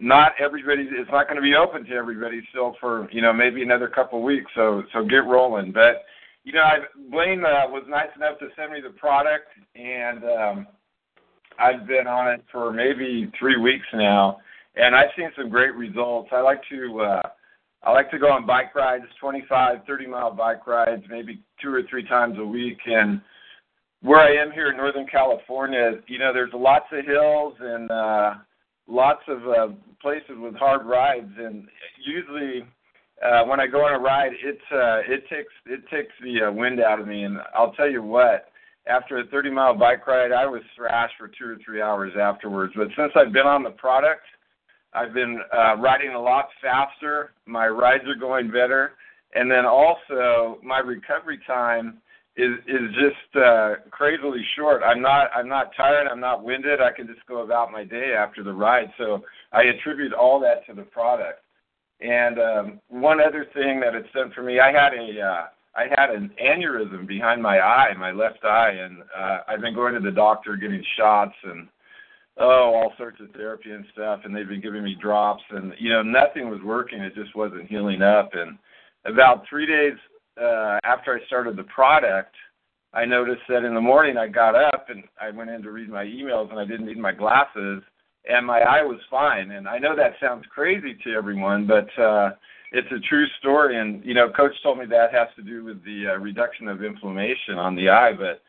not 0.00 0.32
everybody. 0.40 0.88
It's 0.90 1.10
not 1.10 1.28
going 1.28 1.36
to 1.36 1.42
be 1.42 1.54
open 1.54 1.84
to 1.84 1.92
everybody 1.94 2.40
still 2.50 2.74
for 2.80 3.08
you 3.12 3.22
know 3.22 3.32
maybe 3.32 3.62
another 3.62 3.88
couple 3.88 4.18
of 4.18 4.24
weeks. 4.24 4.50
So 4.54 4.82
so 4.92 5.04
get 5.04 5.26
rolling. 5.26 5.72
But 5.72 6.04
you 6.44 6.52
know, 6.52 6.62
I, 6.62 6.78
Blaine 7.10 7.44
uh, 7.44 7.68
was 7.68 7.84
nice 7.88 8.08
enough 8.16 8.38
to 8.38 8.48
send 8.56 8.72
me 8.72 8.80
the 8.80 8.90
product, 8.98 9.48
and 9.74 10.24
um, 10.24 10.66
I've 11.58 11.86
been 11.86 12.06
on 12.06 12.32
it 12.32 12.42
for 12.50 12.72
maybe 12.72 13.30
three 13.38 13.58
weeks 13.58 13.86
now 13.92 14.38
and 14.76 14.94
I've 14.94 15.10
seen 15.16 15.30
some 15.36 15.48
great 15.48 15.74
results. 15.74 16.30
I 16.32 16.40
like 16.40 16.60
to 16.70 17.00
uh, 17.00 17.22
I 17.82 17.92
like 17.92 18.10
to 18.10 18.18
go 18.18 18.30
on 18.30 18.46
bike 18.46 18.74
rides, 18.74 19.04
25, 19.20 19.78
30 19.86 20.06
mile 20.06 20.32
bike 20.32 20.66
rides, 20.66 21.02
maybe 21.08 21.42
two 21.62 21.72
or 21.72 21.82
three 21.88 22.06
times 22.06 22.36
a 22.38 22.44
week. 22.44 22.78
And 22.86 23.22
where 24.02 24.20
I 24.20 24.34
am 24.42 24.52
here 24.52 24.70
in 24.70 24.76
Northern 24.76 25.06
California, 25.06 25.92
you 26.06 26.18
know, 26.18 26.32
there's 26.32 26.52
lots 26.54 26.86
of 26.92 27.06
hills 27.06 27.54
and 27.58 27.90
uh, 27.90 28.34
lots 28.90 29.22
of 29.28 29.38
uh, 29.48 29.74
places 30.02 30.36
with 30.36 30.54
hard 30.56 30.84
rides. 30.86 31.30
And 31.38 31.66
usually, 32.04 32.66
uh, 33.24 33.44
when 33.44 33.60
I 33.60 33.66
go 33.66 33.84
on 33.84 33.94
a 33.94 33.98
ride, 33.98 34.32
it's 34.42 34.60
uh, 34.72 35.12
it 35.12 35.22
takes 35.28 35.52
it 35.66 35.80
takes 35.90 36.12
the 36.22 36.48
uh, 36.48 36.52
wind 36.52 36.80
out 36.80 37.00
of 37.00 37.06
me. 37.06 37.24
And 37.24 37.38
I'll 37.54 37.72
tell 37.72 37.90
you 37.90 38.02
what, 38.02 38.50
after 38.86 39.18
a 39.18 39.26
30 39.26 39.50
mile 39.50 39.74
bike 39.74 40.06
ride, 40.06 40.32
I 40.32 40.46
was 40.46 40.62
thrashed 40.76 41.14
for 41.18 41.28
two 41.28 41.46
or 41.46 41.56
three 41.64 41.80
hours 41.80 42.12
afterwards. 42.20 42.72
But 42.76 42.88
since 42.96 43.12
I've 43.14 43.32
been 43.32 43.46
on 43.46 43.62
the 43.62 43.70
product, 43.70 44.22
I've 44.92 45.14
been 45.14 45.40
uh, 45.56 45.76
riding 45.76 46.14
a 46.14 46.20
lot 46.20 46.48
faster. 46.60 47.32
My 47.46 47.68
rides 47.68 48.04
are 48.08 48.18
going 48.18 48.48
better, 48.48 48.92
and 49.34 49.50
then 49.50 49.64
also 49.64 50.58
my 50.64 50.78
recovery 50.78 51.38
time 51.46 51.98
is 52.40 52.58
is 52.66 52.94
just 52.94 53.36
uh, 53.36 53.74
crazily 53.90 54.42
short. 54.56 54.82
I'm 54.82 55.02
not 55.02 55.30
I'm 55.34 55.48
not 55.48 55.70
tired. 55.76 56.06
I'm 56.10 56.20
not 56.20 56.42
winded. 56.42 56.80
I 56.80 56.92
can 56.92 57.06
just 57.06 57.26
go 57.26 57.42
about 57.42 57.70
my 57.70 57.84
day 57.84 58.12
after 58.16 58.42
the 58.42 58.52
ride. 58.52 58.90
So 58.98 59.22
I 59.52 59.62
attribute 59.64 60.12
all 60.12 60.40
that 60.40 60.66
to 60.66 60.74
the 60.74 60.82
product. 60.82 61.40
And 62.00 62.38
um, 62.38 62.80
one 62.88 63.20
other 63.20 63.46
thing 63.52 63.80
that 63.80 63.94
it's 63.94 64.12
done 64.14 64.32
for 64.34 64.42
me, 64.42 64.58
I 64.58 64.72
had 64.72 64.94
a 64.94 65.20
uh, 65.20 65.46
I 65.76 65.84
had 65.96 66.10
an 66.10 66.30
aneurysm 66.42 67.06
behind 67.06 67.42
my 67.42 67.60
eye, 67.60 67.92
my 67.98 68.10
left 68.10 68.44
eye, 68.44 68.72
and 68.72 69.02
uh, 69.16 69.38
I've 69.46 69.60
been 69.60 69.74
going 69.74 69.94
to 69.94 70.00
the 70.00 70.10
doctor, 70.10 70.56
getting 70.56 70.82
shots, 70.96 71.34
and 71.44 71.68
oh, 72.38 72.72
all 72.74 72.92
sorts 72.96 73.20
of 73.20 73.30
therapy 73.32 73.70
and 73.70 73.84
stuff, 73.92 74.20
and 74.24 74.34
they've 74.34 74.48
been 74.48 74.62
giving 74.62 74.82
me 74.82 74.96
drops, 75.00 75.42
and 75.50 75.74
you 75.78 75.90
know, 75.90 76.02
nothing 76.02 76.50
was 76.50 76.60
working. 76.64 77.00
It 77.00 77.14
just 77.14 77.36
wasn't 77.36 77.68
healing 77.68 78.02
up. 78.02 78.30
And 78.32 78.58
about 79.04 79.44
three 79.48 79.66
days 79.66 79.98
uh, 80.40 80.78
after 80.84 81.14
I 81.14 81.24
started 81.26 81.56
the 81.56 81.64
product, 81.64 82.34
I 82.92 83.04
noticed 83.04 83.42
that 83.48 83.64
in 83.64 83.74
the 83.74 83.80
morning 83.80 84.16
I 84.16 84.26
got 84.26 84.54
up 84.54 84.86
and 84.88 85.04
I 85.20 85.30
went 85.30 85.50
in 85.50 85.62
to 85.62 85.70
read 85.70 85.88
my 85.88 86.04
emails, 86.04 86.50
and 86.50 86.58
I 86.58 86.64
didn't 86.64 86.86
need 86.86 86.98
my 86.98 87.12
glasses, 87.12 87.82
and 88.28 88.46
my 88.46 88.60
eye 88.60 88.82
was 88.82 89.00
fine. 89.10 89.52
And 89.52 89.68
I 89.68 89.78
know 89.78 89.94
that 89.96 90.14
sounds 90.20 90.44
crazy 90.52 90.96
to 91.04 91.12
everyone, 91.12 91.66
but 91.66 92.02
uh, 92.02 92.30
it's 92.72 92.90
a 92.90 93.08
true 93.08 93.26
story. 93.38 93.78
And 93.78 94.04
you 94.04 94.14
know, 94.14 94.30
Coach 94.30 94.54
told 94.62 94.78
me 94.78 94.86
that 94.86 95.12
has 95.12 95.28
to 95.36 95.42
do 95.42 95.64
with 95.64 95.84
the 95.84 96.12
uh, 96.14 96.18
reduction 96.18 96.68
of 96.68 96.82
inflammation 96.82 97.58
on 97.58 97.76
the 97.76 97.88
eye, 97.88 98.12
but 98.12 98.42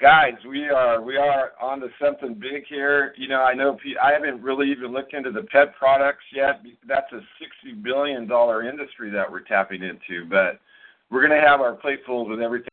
guys, 0.00 0.34
we 0.48 0.68
are 0.68 1.00
we 1.02 1.16
are 1.16 1.52
on 1.60 1.80
to 1.80 1.88
something 2.00 2.34
big 2.34 2.64
here. 2.68 3.14
You 3.16 3.28
know, 3.28 3.42
I 3.42 3.54
know 3.54 3.78
I 4.02 4.12
haven't 4.12 4.42
really 4.42 4.70
even 4.70 4.92
looked 4.92 5.14
into 5.14 5.30
the 5.30 5.42
pet 5.42 5.74
products 5.76 6.24
yet. 6.34 6.62
That's 6.86 7.12
a 7.12 7.20
sixty 7.40 7.80
billion 7.80 8.26
dollar 8.26 8.68
industry 8.68 9.10
that 9.10 9.30
we're 9.30 9.40
tapping 9.40 9.82
into, 9.82 10.28
but 10.28 10.60
we're 11.10 11.26
going 11.26 11.40
to 11.40 11.46
have 11.46 11.60
our 11.60 11.74
plate 11.74 12.00
full 12.06 12.28
with 12.28 12.40
everything. 12.40 12.68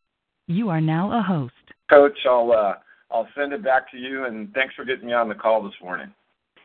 You 0.47 0.69
are 0.69 0.81
now 0.81 1.17
a 1.17 1.21
host. 1.21 1.53
Coach, 1.89 2.17
I'll 2.25 2.51
uh, 2.51 2.73
I'll 3.11 3.27
send 3.35 3.53
it 3.53 3.63
back 3.63 3.89
to 3.91 3.97
you, 3.97 4.25
and 4.25 4.53
thanks 4.53 4.75
for 4.75 4.85
getting 4.85 5.07
me 5.07 5.13
on 5.13 5.29
the 5.29 5.35
call 5.35 5.63
this 5.63 5.73
morning. 5.81 6.13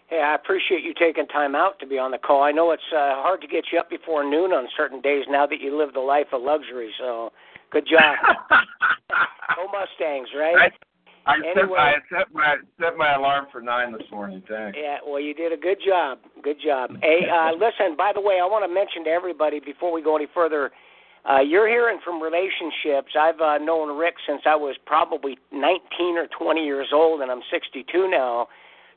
Hey, 0.08 0.20
I 0.20 0.34
appreciate 0.34 0.82
you 0.82 0.92
taking 0.98 1.26
time 1.28 1.54
out 1.54 1.78
to 1.78 1.86
be 1.86 1.96
on 1.96 2.10
the 2.10 2.18
call. 2.18 2.42
I 2.42 2.50
know 2.50 2.72
it's 2.72 2.82
uh, 2.92 3.22
hard 3.22 3.40
to 3.42 3.46
get 3.46 3.66
you 3.72 3.78
up 3.78 3.88
before 3.88 4.28
noon 4.28 4.50
on 4.50 4.66
certain 4.76 5.00
days 5.00 5.24
now 5.28 5.46
that 5.46 5.60
you 5.60 5.78
live 5.78 5.94
the 5.94 6.00
life 6.00 6.26
of 6.32 6.42
luxury. 6.42 6.90
So, 6.98 7.30
good 7.70 7.86
job. 7.86 8.16
Go 9.56 9.66
Mustangs, 9.70 10.28
right? 10.36 10.72
I, 11.26 11.30
I, 11.30 11.36
anyway, 11.36 11.94
set, 12.10 12.18
I 12.18 12.22
set 12.22 12.34
my 12.34 12.56
set 12.80 12.96
my 12.96 13.14
alarm 13.14 13.46
for 13.52 13.60
nine 13.60 13.92
this 13.92 14.02
morning. 14.10 14.42
Thanks. 14.48 14.76
Yeah, 14.80 14.98
well, 15.06 15.20
you 15.20 15.32
did 15.32 15.52
a 15.52 15.56
good 15.56 15.78
job. 15.86 16.18
Good 16.42 16.56
job. 16.64 16.90
Hey, 17.02 17.20
uh, 17.32 17.52
listen. 17.52 17.96
By 17.96 18.10
the 18.12 18.20
way, 18.20 18.40
I 18.42 18.46
want 18.46 18.64
to 18.68 18.74
mention 18.74 19.04
to 19.04 19.10
everybody 19.10 19.60
before 19.60 19.92
we 19.92 20.02
go 20.02 20.16
any 20.16 20.26
further. 20.34 20.72
Uh, 21.28 21.40
you're 21.40 21.68
hearing 21.68 21.98
from 22.02 22.22
relationships. 22.22 23.12
I've 23.18 23.40
uh, 23.40 23.58
known 23.58 23.96
Rick 23.98 24.14
since 24.26 24.42
I 24.46 24.56
was 24.56 24.76
probably 24.86 25.38
19 25.52 26.16
or 26.16 26.26
20 26.26 26.64
years 26.64 26.88
old, 26.92 27.20
and 27.20 27.30
I'm 27.30 27.42
62 27.50 28.08
now. 28.08 28.48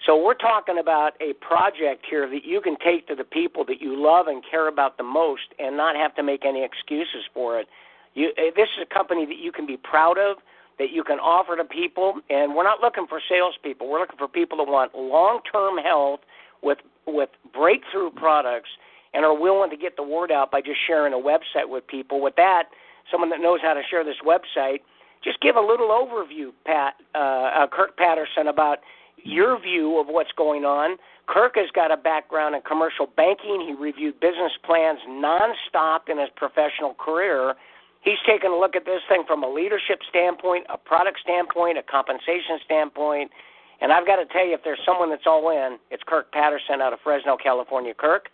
So 0.05 0.21
we're 0.21 0.33
talking 0.33 0.77
about 0.77 1.13
a 1.21 1.33
project 1.33 2.05
here 2.09 2.29
that 2.29 2.43
you 2.45 2.61
can 2.61 2.75
take 2.83 3.07
to 3.07 3.15
the 3.15 3.23
people 3.23 3.63
that 3.65 3.81
you 3.81 4.01
love 4.01 4.27
and 4.27 4.43
care 4.49 4.67
about 4.67 4.97
the 4.97 5.03
most, 5.03 5.53
and 5.59 5.75
not 5.77 5.95
have 5.95 6.15
to 6.15 6.23
make 6.23 6.45
any 6.45 6.63
excuses 6.63 7.23
for 7.33 7.59
it. 7.59 7.67
You, 8.13 8.29
eh, 8.37 8.51
this 8.55 8.69
is 8.77 8.85
a 8.89 8.93
company 8.93 9.25
that 9.25 9.37
you 9.37 9.51
can 9.51 9.65
be 9.65 9.77
proud 9.77 10.17
of, 10.17 10.37
that 10.79 10.91
you 10.91 11.03
can 11.03 11.19
offer 11.19 11.55
to 11.55 11.63
people, 11.63 12.15
and 12.29 12.55
we're 12.55 12.63
not 12.63 12.81
looking 12.81 13.05
for 13.07 13.21
salespeople. 13.29 13.89
We're 13.89 13.99
looking 13.99 14.17
for 14.17 14.27
people 14.27 14.57
that 14.57 14.67
want 14.67 14.95
long-term 14.95 15.77
health 15.77 16.21
with 16.61 16.79
with 17.05 17.29
breakthrough 17.53 18.11
products 18.11 18.69
and 19.13 19.25
are 19.25 19.37
willing 19.37 19.69
to 19.69 19.77
get 19.77 19.95
the 19.95 20.03
word 20.03 20.31
out 20.31 20.51
by 20.51 20.61
just 20.61 20.79
sharing 20.87 21.13
a 21.13 21.17
website 21.17 21.67
with 21.67 21.85
people. 21.87 22.21
With 22.21 22.35
that, 22.37 22.69
someone 23.11 23.29
that 23.29 23.39
knows 23.39 23.59
how 23.61 23.73
to 23.73 23.81
share 23.89 24.03
this 24.03 24.17
website, 24.25 24.79
just 25.23 25.39
give 25.41 25.55
a 25.55 25.61
little 25.61 25.89
overview, 25.89 26.51
Pat 26.65 26.95
uh, 27.15 27.17
uh, 27.17 27.67
Kirk 27.67 27.95
Patterson, 27.97 28.47
about 28.47 28.79
your 29.23 29.59
view 29.61 29.99
of 29.99 30.07
what's 30.07 30.31
going 30.35 30.65
on. 30.65 30.97
Kirk 31.27 31.53
has 31.55 31.69
got 31.73 31.91
a 31.91 31.97
background 31.97 32.55
in 32.55 32.61
commercial 32.61 33.07
banking. 33.15 33.63
He 33.65 33.73
reviewed 33.73 34.19
business 34.19 34.51
plans 34.65 34.99
nonstop 35.07 36.09
in 36.09 36.19
his 36.19 36.29
professional 36.35 36.93
career. 36.95 37.55
He's 38.01 38.19
taken 38.27 38.51
a 38.51 38.59
look 38.59 38.75
at 38.75 38.83
this 38.83 38.99
thing 39.07 39.23
from 39.25 39.43
a 39.43 39.49
leadership 39.49 39.99
standpoint, 40.09 40.65
a 40.67 40.77
product 40.77 41.19
standpoint, 41.23 41.77
a 41.77 41.83
compensation 41.83 42.59
standpoint. 42.65 43.31
And 43.79 43.93
I've 43.93 44.05
got 44.05 44.17
to 44.17 44.25
tell 44.25 44.45
you, 44.45 44.53
if 44.53 44.63
there's 44.63 44.79
someone 44.85 45.09
that's 45.09 45.25
all 45.25 45.49
in, 45.51 45.77
it's 45.89 46.03
Kirk 46.05 46.31
Patterson 46.33 46.81
out 46.81 46.91
of 46.91 46.99
Fresno, 47.01 47.37
California. 47.41 47.93
Kirk? 47.93 48.27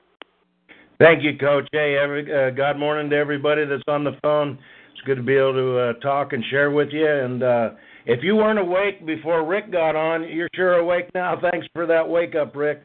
Thank 0.99 1.23
you, 1.23 1.37
Coach. 1.37 1.65
Hey, 1.71 1.95
every, 1.97 2.23
uh, 2.23 2.49
good 2.49 2.77
morning 2.77 3.09
to 3.11 3.15
everybody 3.15 3.65
that's 3.65 3.81
on 3.87 4.03
the 4.03 4.17
phone. 4.21 4.59
It's 4.91 5.01
good 5.05 5.15
to 5.15 5.23
be 5.23 5.37
able 5.37 5.53
to 5.53 5.77
uh, 5.77 5.93
talk 6.01 6.33
and 6.33 6.43
share 6.49 6.71
with 6.71 6.89
you. 6.91 7.07
And 7.07 7.41
uh, 7.41 7.69
if 8.05 8.21
you 8.21 8.35
weren't 8.35 8.59
awake 8.59 9.05
before 9.05 9.47
Rick 9.47 9.71
got 9.71 9.95
on, 9.95 10.27
you're 10.27 10.49
sure 10.53 10.73
awake 10.73 11.05
now. 11.15 11.39
Thanks 11.51 11.65
for 11.71 11.87
that 11.87 12.09
wake 12.09 12.35
up, 12.35 12.53
Rick. 12.53 12.83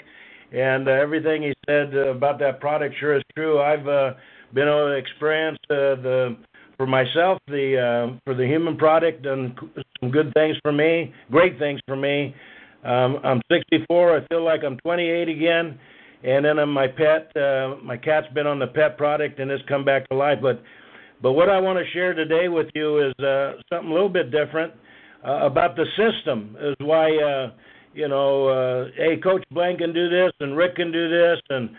And 0.53 0.87
uh, 0.87 0.93
everything 0.93 1.43
he 1.43 1.55
said 1.67 1.93
about 1.93 2.39
that 2.39 2.61
product 2.61 2.95
sure 3.01 3.17
is 3.17 3.23
true. 3.35 3.61
I've 3.61 3.89
uh, 3.89 4.13
been 4.55 4.69
able 4.69 4.91
to 4.91 4.97
experience 4.97 5.59
uh, 5.69 5.99
the 6.01 6.37
for 6.77 6.87
myself 6.87 7.41
the 7.49 8.13
uh, 8.15 8.19
for 8.25 8.35
the 8.37 8.47
human 8.47 8.77
product 8.77 9.25
done 9.25 9.57
some 10.01 10.13
good 10.13 10.33
things 10.35 10.57
for 10.63 10.71
me, 10.71 11.13
great 11.33 11.59
things 11.59 11.81
for 11.85 11.97
me. 11.97 12.33
Um, 12.85 13.19
I'm 13.25 13.41
64. 13.51 14.19
I 14.19 14.27
feel 14.29 14.45
like 14.45 14.61
I'm 14.65 14.77
28 14.79 15.29
again. 15.29 15.79
And 16.25 16.45
then 16.45 16.59
on 16.59 16.71
my 16.71 16.87
pet, 16.87 17.31
uh, 17.37 17.77
my 17.83 17.97
cat's 17.97 18.27
been 18.35 18.47
on 18.47 18.59
the 18.59 18.67
pet 18.67 18.97
product 18.97 19.39
and 19.39 19.51
it's 19.51 19.63
come 19.69 19.85
back 19.85 20.09
to 20.09 20.17
life. 20.17 20.39
But 20.41 20.63
but 21.23 21.33
what 21.33 21.49
I 21.49 21.61
want 21.61 21.79
to 21.79 21.91
share 21.93 22.15
today 22.15 22.49
with 22.49 22.67
you 22.75 23.07
is 23.07 23.25
uh, 23.25 23.53
something 23.71 23.91
a 23.91 23.93
little 23.93 24.09
bit 24.09 24.31
different 24.31 24.73
uh, 25.27 25.47
about 25.47 25.77
the 25.77 25.85
system. 25.97 26.57
Is 26.61 26.77
why 26.81 27.15
uh, 27.17 27.51
you 27.95 28.09
know, 28.09 28.49
uh, 28.49 28.91
hey, 28.97 29.17
Coach 29.23 29.45
Blaine 29.51 29.79
can 29.79 29.93
do 29.93 30.09
this 30.11 30.33
and 30.41 30.57
Rick 30.57 30.77
can 30.77 30.91
do 30.93 31.09
this 31.09 31.41
and 31.49 31.71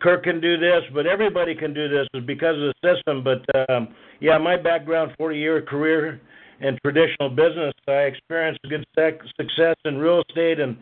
Kirk 0.00 0.24
can 0.24 0.40
do 0.40 0.56
this, 0.56 0.82
but 0.94 1.06
everybody 1.06 1.54
can 1.54 1.74
do 1.74 1.88
this 1.88 2.06
is 2.14 2.24
because 2.26 2.56
of 2.56 2.72
the 2.72 2.94
system. 2.94 3.22
But 3.22 3.70
um, 3.70 3.88
yeah, 4.20 4.38
my 4.38 4.56
background, 4.56 5.12
40 5.18 5.38
year 5.38 5.62
career 5.62 6.20
in 6.60 6.78
traditional 6.84 7.30
business, 7.30 7.72
I 7.86 8.08
experienced 8.08 8.60
good 8.68 8.84
success 9.36 9.76
in 9.84 9.98
real 9.98 10.22
estate 10.28 10.58
and 10.58 10.76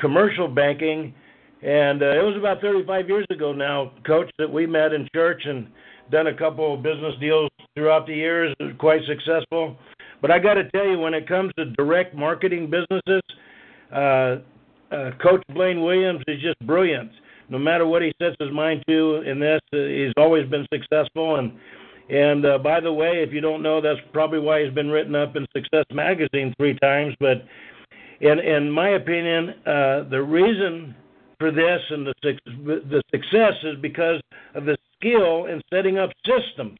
commercial 0.00 0.48
banking. 0.48 1.14
And 1.64 2.02
uh, 2.02 2.18
it 2.18 2.22
was 2.22 2.36
about 2.38 2.60
35 2.60 3.08
years 3.08 3.26
ago 3.30 3.52
now, 3.52 3.92
Coach, 4.06 4.30
that 4.38 4.52
we 4.52 4.66
met 4.66 4.92
in 4.92 5.08
church 5.14 5.42
and 5.46 5.66
done 6.10 6.26
a 6.26 6.36
couple 6.36 6.74
of 6.74 6.82
business 6.82 7.14
deals 7.20 7.50
throughout 7.74 8.06
the 8.06 8.14
years, 8.14 8.54
quite 8.78 9.00
successful. 9.06 9.76
But 10.20 10.30
I 10.30 10.38
got 10.38 10.54
to 10.54 10.70
tell 10.70 10.86
you, 10.86 10.98
when 10.98 11.14
it 11.14 11.26
comes 11.26 11.52
to 11.56 11.64
direct 11.72 12.14
marketing 12.14 12.70
businesses, 12.70 13.22
uh, 13.92 14.36
uh, 14.94 15.10
Coach 15.22 15.42
Blaine 15.54 15.82
Williams 15.82 16.22
is 16.28 16.40
just 16.42 16.58
brilliant 16.66 17.10
no 17.48 17.58
matter 17.58 17.86
what 17.86 18.02
he 18.02 18.12
sets 18.20 18.36
his 18.38 18.52
mind 18.52 18.84
to 18.88 19.22
in 19.26 19.38
this, 19.38 19.60
uh, 19.72 19.76
he's 19.76 20.12
always 20.16 20.48
been 20.48 20.66
successful. 20.72 21.36
And 21.36 21.52
and 22.08 22.44
uh, 22.44 22.58
by 22.58 22.80
the 22.80 22.92
way, 22.92 23.22
if 23.26 23.32
you 23.32 23.40
don't 23.40 23.62
know, 23.62 23.80
that's 23.80 24.00
probably 24.12 24.38
why 24.38 24.62
he's 24.62 24.74
been 24.74 24.90
written 24.90 25.14
up 25.14 25.36
in 25.36 25.46
Success 25.56 25.84
Magazine 25.90 26.54
three 26.58 26.78
times. 26.78 27.14
But 27.20 27.44
in 28.20 28.38
in 28.38 28.70
my 28.70 28.90
opinion, 28.90 29.50
uh, 29.66 30.08
the 30.10 30.22
reason 30.22 30.94
for 31.44 31.50
this 31.50 31.80
and 31.90 32.06
the 32.06 32.14
the 32.64 33.02
success 33.10 33.52
is 33.64 33.76
because 33.82 34.18
of 34.54 34.64
the 34.64 34.78
skill 34.96 35.44
in 35.44 35.60
setting 35.70 35.98
up 35.98 36.08
systems, 36.24 36.78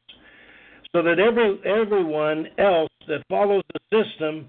so 0.91 1.03
that 1.03 1.19
every 1.19 1.59
everyone 1.63 2.47
else 2.57 2.89
that 3.07 3.21
follows 3.29 3.61
the 3.73 4.03
system 4.03 4.47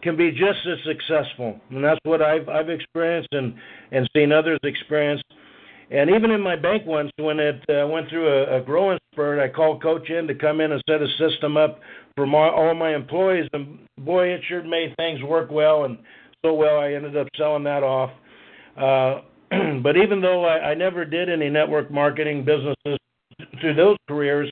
can 0.00 0.16
be 0.16 0.30
just 0.30 0.60
as 0.66 0.78
successful. 0.86 1.60
And 1.68 1.84
that's 1.84 2.00
what 2.04 2.22
I've 2.22 2.48
I've 2.48 2.70
experienced 2.70 3.28
and 3.32 3.54
and 3.92 4.08
seen 4.16 4.32
others 4.32 4.58
experience. 4.62 5.20
And 5.90 6.08
even 6.10 6.30
in 6.30 6.40
my 6.40 6.56
bank 6.56 6.86
once, 6.86 7.10
when 7.18 7.38
it 7.38 7.62
uh, 7.68 7.86
went 7.86 8.08
through 8.08 8.28
a, 8.28 8.58
a 8.58 8.60
growing 8.62 8.98
spurt, 9.12 9.38
I 9.38 9.48
called 9.54 9.82
Coach 9.82 10.08
in 10.08 10.26
to 10.28 10.34
come 10.34 10.62
in 10.62 10.72
and 10.72 10.82
set 10.88 11.02
a 11.02 11.08
system 11.18 11.56
up 11.56 11.80
for 12.14 12.26
my, 12.26 12.46
all 12.50 12.74
my 12.74 12.94
employees. 12.94 13.48
And 13.54 13.78
boy, 13.98 14.28
it 14.28 14.42
sure 14.48 14.62
made 14.62 14.94
things 14.96 15.22
work 15.22 15.50
well 15.50 15.84
and 15.84 15.96
so 16.44 16.52
well. 16.52 16.78
I 16.78 16.92
ended 16.92 17.16
up 17.16 17.26
selling 17.38 17.64
that 17.64 17.82
off. 17.82 18.10
Uh, 18.76 19.22
but 19.82 19.96
even 19.96 20.20
though 20.20 20.44
I, 20.44 20.70
I 20.70 20.74
never 20.74 21.04
did 21.04 21.28
any 21.28 21.48
network 21.48 21.90
marketing 21.90 22.44
businesses 22.44 22.98
through 23.60 23.74
those 23.74 23.96
careers, 24.08 24.50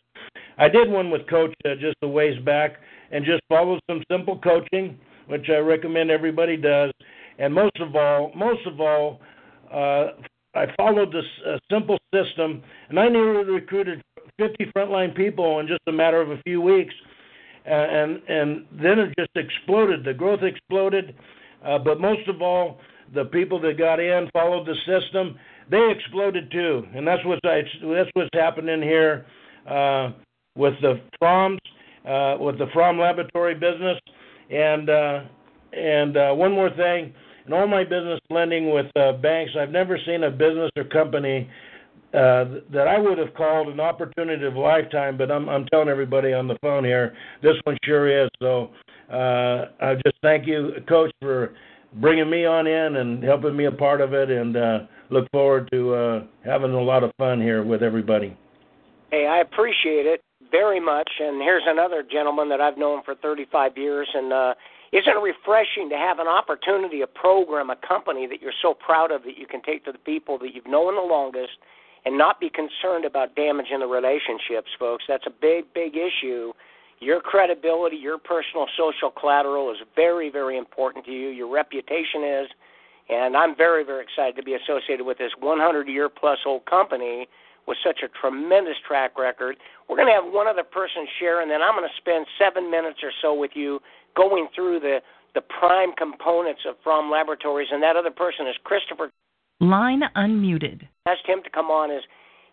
I 0.59 0.69
did 0.69 0.91
one 0.91 1.11
with 1.11 1.29
Coach 1.29 1.55
uh, 1.65 1.75
just 1.75 1.97
a 2.03 2.09
ways 2.09 2.38
back 2.45 2.76
and 3.11 3.25
just 3.25 3.43
followed 3.49 3.81
some 3.88 4.03
simple 4.11 4.38
coaching, 4.38 4.99
which 5.26 5.49
I 5.49 5.59
recommend 5.59 6.11
everybody 6.11 6.57
does. 6.57 6.93
And 7.38 7.53
most 7.53 7.79
of 7.81 7.95
all, 7.95 8.33
most 8.35 8.67
of 8.67 8.81
all, 8.81 9.21
uh, 9.73 10.12
I 10.55 10.67
followed 10.76 11.12
this 11.12 11.25
uh, 11.47 11.59
simple 11.71 11.99
system, 12.15 12.62
and 12.88 12.99
I 12.99 13.09
nearly 13.09 13.45
recruited 13.45 14.03
50 14.38 14.73
frontline 14.76 15.15
people 15.15 15.61
in 15.61 15.67
just 15.67 15.83
a 15.87 15.93
matter 15.93 16.21
of 16.21 16.31
a 16.31 16.41
few 16.47 16.62
weeks. 16.62 16.95
and 17.67 18.23
and 18.29 18.65
then 18.73 18.99
it 18.99 19.12
just 19.19 19.31
exploded. 19.35 20.05
The 20.05 20.15
growth 20.15 20.43
exploded, 20.43 21.15
uh, 21.65 21.79
but 21.79 22.00
most 22.00 22.26
of 22.29 22.41
all, 22.41 22.81
the 23.15 23.25
people 23.27 23.61
that 23.61 23.79
got 23.79 24.01
in 24.01 24.29
followed 24.33 24.67
the 24.67 24.75
system. 24.87 25.39
They 25.71 25.91
exploded 25.91 26.51
too, 26.51 26.85
and 26.95 27.07
that's 27.07 27.25
what's 27.25 27.41
that's 27.43 28.11
what's 28.15 28.31
happening 28.35 28.83
here 28.83 29.27
uh, 29.69 30.11
with 30.57 30.75
the 30.81 31.01
Fromms, 31.21 31.59
uh, 32.09 32.37
with 32.43 32.59
the 32.59 32.67
Fromm 32.73 32.99
Laboratory 32.99 33.55
business, 33.55 33.99
and 34.51 34.89
uh, 34.89 35.21
and 35.73 36.17
uh, 36.17 36.33
one 36.33 36.53
more 36.53 36.71
thing. 36.71 37.13
In 37.47 37.53
all 37.53 37.69
my 37.69 37.85
business 37.85 38.19
lending 38.29 38.73
with 38.73 38.87
uh, 38.97 39.13
banks, 39.13 39.53
I've 39.57 39.71
never 39.71 39.99
seen 40.05 40.25
a 40.25 40.31
business 40.31 40.69
or 40.77 40.83
company 40.83 41.49
uh, 42.13 42.45
that 42.73 42.87
I 42.89 42.99
would 42.99 43.19
have 43.19 43.35
called 43.35 43.69
an 43.69 43.79
opportunity 43.79 44.45
of 44.45 44.55
a 44.55 44.59
lifetime, 44.59 45.17
but 45.19 45.31
I'm, 45.31 45.49
I'm 45.49 45.67
telling 45.67 45.89
everybody 45.89 46.33
on 46.33 46.49
the 46.49 46.57
phone 46.63 46.85
here, 46.85 47.15
this 47.43 47.55
one 47.65 47.77
sure 47.85 48.25
is. 48.25 48.31
So 48.41 48.71
uh, 49.13 49.67
I 49.81 49.95
just 50.05 50.17
thank 50.23 50.47
you, 50.47 50.71
Coach, 50.89 51.13
for 51.21 51.55
bringing 51.95 52.28
me 52.28 52.45
on 52.45 52.66
in 52.66 52.97
and 52.97 53.23
helping 53.23 53.57
me 53.57 53.64
a 53.66 53.73
part 53.73 54.00
of 54.00 54.12
it, 54.12 54.31
and 54.31 54.57
uh, 54.57 54.81
look 55.11 55.26
forward 55.33 55.69
to 55.73 55.95
uh, 55.95 56.25
having 56.45 56.73
a 56.73 56.81
lot 56.81 57.02
of 57.02 57.12
fun 57.19 57.40
here 57.40 57.62
with 57.62 57.83
everybody. 57.83 58.37
Hey, 59.11 59.26
I 59.26 59.38
appreciate 59.38 60.07
it 60.07 60.23
very 60.50 60.81
much. 60.81 61.11
And 61.21 61.43
here's 61.43 61.62
another 61.66 62.02
gentleman 62.02 62.49
that 62.50 62.61
I've 62.61 62.78
known 62.78 63.02
for 63.05 63.14
35 63.14 63.76
years, 63.76 64.09
and 64.14 64.33
uh, 64.33 64.55
isn't 64.93 65.09
it 65.09 65.21
refreshing 65.21 65.88
to 65.90 65.97
have 65.97 66.19
an 66.19 66.28
opportunity, 66.28 67.02
a 67.02 67.07
program, 67.07 67.71
a 67.71 67.76
company 67.76 68.26
that 68.26 68.40
you're 68.40 68.57
so 68.62 68.75
proud 68.75 69.11
of 69.11 69.23
that 69.25 69.37
you 69.37 69.47
can 69.47 69.62
take 69.62 69.85
to 69.85 69.93
the 69.93 69.99
people 69.99 70.38
that 70.38 70.55
you've 70.55 70.66
known 70.66 70.95
the 70.95 71.02
longest 71.02 71.59
and 72.05 72.16
not 72.16 72.38
be 72.40 72.49
concerned 72.49 73.05
about 73.05 73.35
damaging 73.35 73.81
the 73.81 73.87
relationships, 73.87 74.71
folks. 74.78 75.05
That's 75.09 75.26
a 75.26 75.31
big, 75.31 75.73
big 75.75 75.97
issue. 75.97 76.52
Your 77.00 77.21
credibility, 77.21 77.97
your 77.97 78.19
personal 78.19 78.67
social 78.76 79.11
collateral 79.11 79.71
is 79.71 79.76
very, 79.95 80.31
very 80.31 80.57
important 80.57 81.05
to 81.07 81.12
you. 81.12 81.29
Your 81.29 81.53
reputation 81.53 82.25
is. 82.25 82.49
And 83.09 83.37
I'm 83.37 83.55
very, 83.55 83.85
very 83.85 84.03
excited 84.03 84.35
to 84.37 84.43
be 84.43 84.55
associated 84.55 85.05
with 85.05 85.19
this 85.19 85.31
100 85.38 85.88
year 85.88 86.09
plus 86.09 86.38
old 86.47 86.65
company 86.67 87.29
with 87.67 87.79
such 87.85 88.00
a 88.03 88.09
tremendous 88.21 88.76
track 88.87 89.19
record. 89.19 89.57
We're 89.88 89.97
going 89.97 90.09
to 90.09 90.15
have 90.15 90.33
one 90.33 90.47
other 90.47 90.65
person 90.65 91.07
share, 91.19 91.43
and 91.43 91.50
then 91.50 91.62
I'm 91.62 91.75
going 91.75 91.88
to 91.88 91.97
spend 92.00 92.26
seven 92.38 92.71
minutes 92.71 93.00
or 93.03 93.11
so 93.23 93.35
with 93.35 93.53
you 93.55 93.81
going 94.17 94.49
through 94.55 94.81
the, 94.81 94.99
the 95.35 95.41
prime 95.41 95.93
components 95.99 96.62
of 96.67 96.76
Fromm 96.83 97.11
Laboratories, 97.11 97.69
and 97.71 97.83
that 97.83 97.97
other 97.97 98.11
person 98.11 98.47
is 98.47 98.55
Christopher 98.65 99.11
Line 99.61 100.03
unmuted. 100.17 100.83
Asked 101.07 101.26
him 101.26 101.43
to 101.43 101.50
come 101.50 101.67
on. 101.67 101.91
Is 101.91 102.03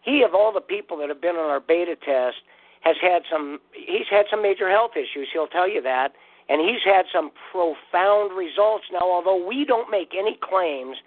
he 0.04 0.24
of 0.24 0.34
all 0.34 0.54
the 0.54 0.62
people 0.62 0.98
that 0.98 1.10
have 1.10 1.22
been 1.22 1.36
on 1.36 1.50
our 1.50 1.60
beta 1.60 1.96
test 1.96 2.38
has 2.84 2.96
had 3.02 3.24
some? 3.32 3.60
He's 3.74 4.08
had 4.10 4.26
some 4.30 4.42
major 4.42 4.70
health 4.70 4.92
issues. 4.96 5.28
He'll 5.32 5.48
tell 5.48 5.70
you 5.70 5.82
that, 5.82 6.14
and 6.50 6.62
he's 6.62 6.84
had 6.86 7.06
some 7.12 7.32
profound 7.52 8.38
results. 8.38 8.86
Now, 8.92 9.10
although 9.10 9.46
we 9.46 9.66
don't 9.66 9.90
make 9.90 10.14
any 10.18 10.38
claims 10.42 10.98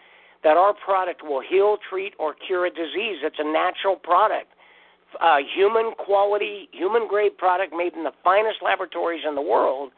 that 0.43 0.57
our 0.57 0.75
product 0.75 1.23
will 1.23 1.41
heal, 1.41 1.77
treat, 1.89 2.15
or 2.19 2.35
cure 2.35 2.67
a 2.67 2.71
disease, 2.71 3.19
it's 3.23 3.39
a 3.39 3.45
natural 3.45 3.97
product. 3.97 4.53
A 5.21 5.39
human 5.55 5.93
quality, 5.99 6.69
human 6.73 7.09
grade 7.09 7.39
product 7.39 7.73
made 7.75 7.95
in 7.95 8.05
the 8.05 8.13
finest 8.23 8.59
laboratories 8.63 9.23
in 9.27 9.35
the 9.35 9.41
world, 9.43 9.93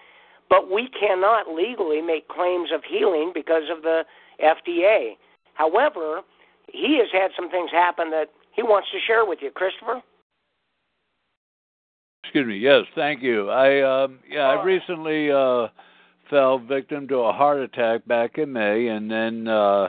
but 0.48 0.70
we 0.70 0.88
cannot 0.88 1.52
legally 1.52 2.00
make 2.00 2.28
claims 2.28 2.70
of 2.72 2.82
healing 2.84 3.32
because 3.34 3.64
of 3.70 3.82
the 3.82 4.04
FDA. 4.42 5.16
However, 5.54 6.20
he 6.72 6.98
has 6.98 7.08
had 7.12 7.30
some 7.34 7.50
things 7.50 7.70
happen 7.72 8.10
that 8.10 8.30
he 8.52 8.62
wants 8.62 8.88
to 8.92 8.98
share 9.04 9.24
with 9.24 9.40
you, 9.42 9.50
Christopher. 9.50 10.02
Excuse 12.28 12.46
me. 12.46 12.58
Yes, 12.58 12.82
thank 12.94 13.22
you. 13.22 13.48
I 13.48 13.80
um, 13.80 14.18
yeah, 14.28 14.48
I 14.48 14.62
recently 14.62 15.32
uh, 15.32 15.68
fell 16.28 16.58
victim 16.58 17.08
to 17.08 17.20
a 17.20 17.32
heart 17.32 17.58
attack 17.58 18.04
back 18.06 18.36
in 18.36 18.52
May, 18.52 18.88
and 18.88 19.10
then 19.10 19.48
uh, 19.48 19.88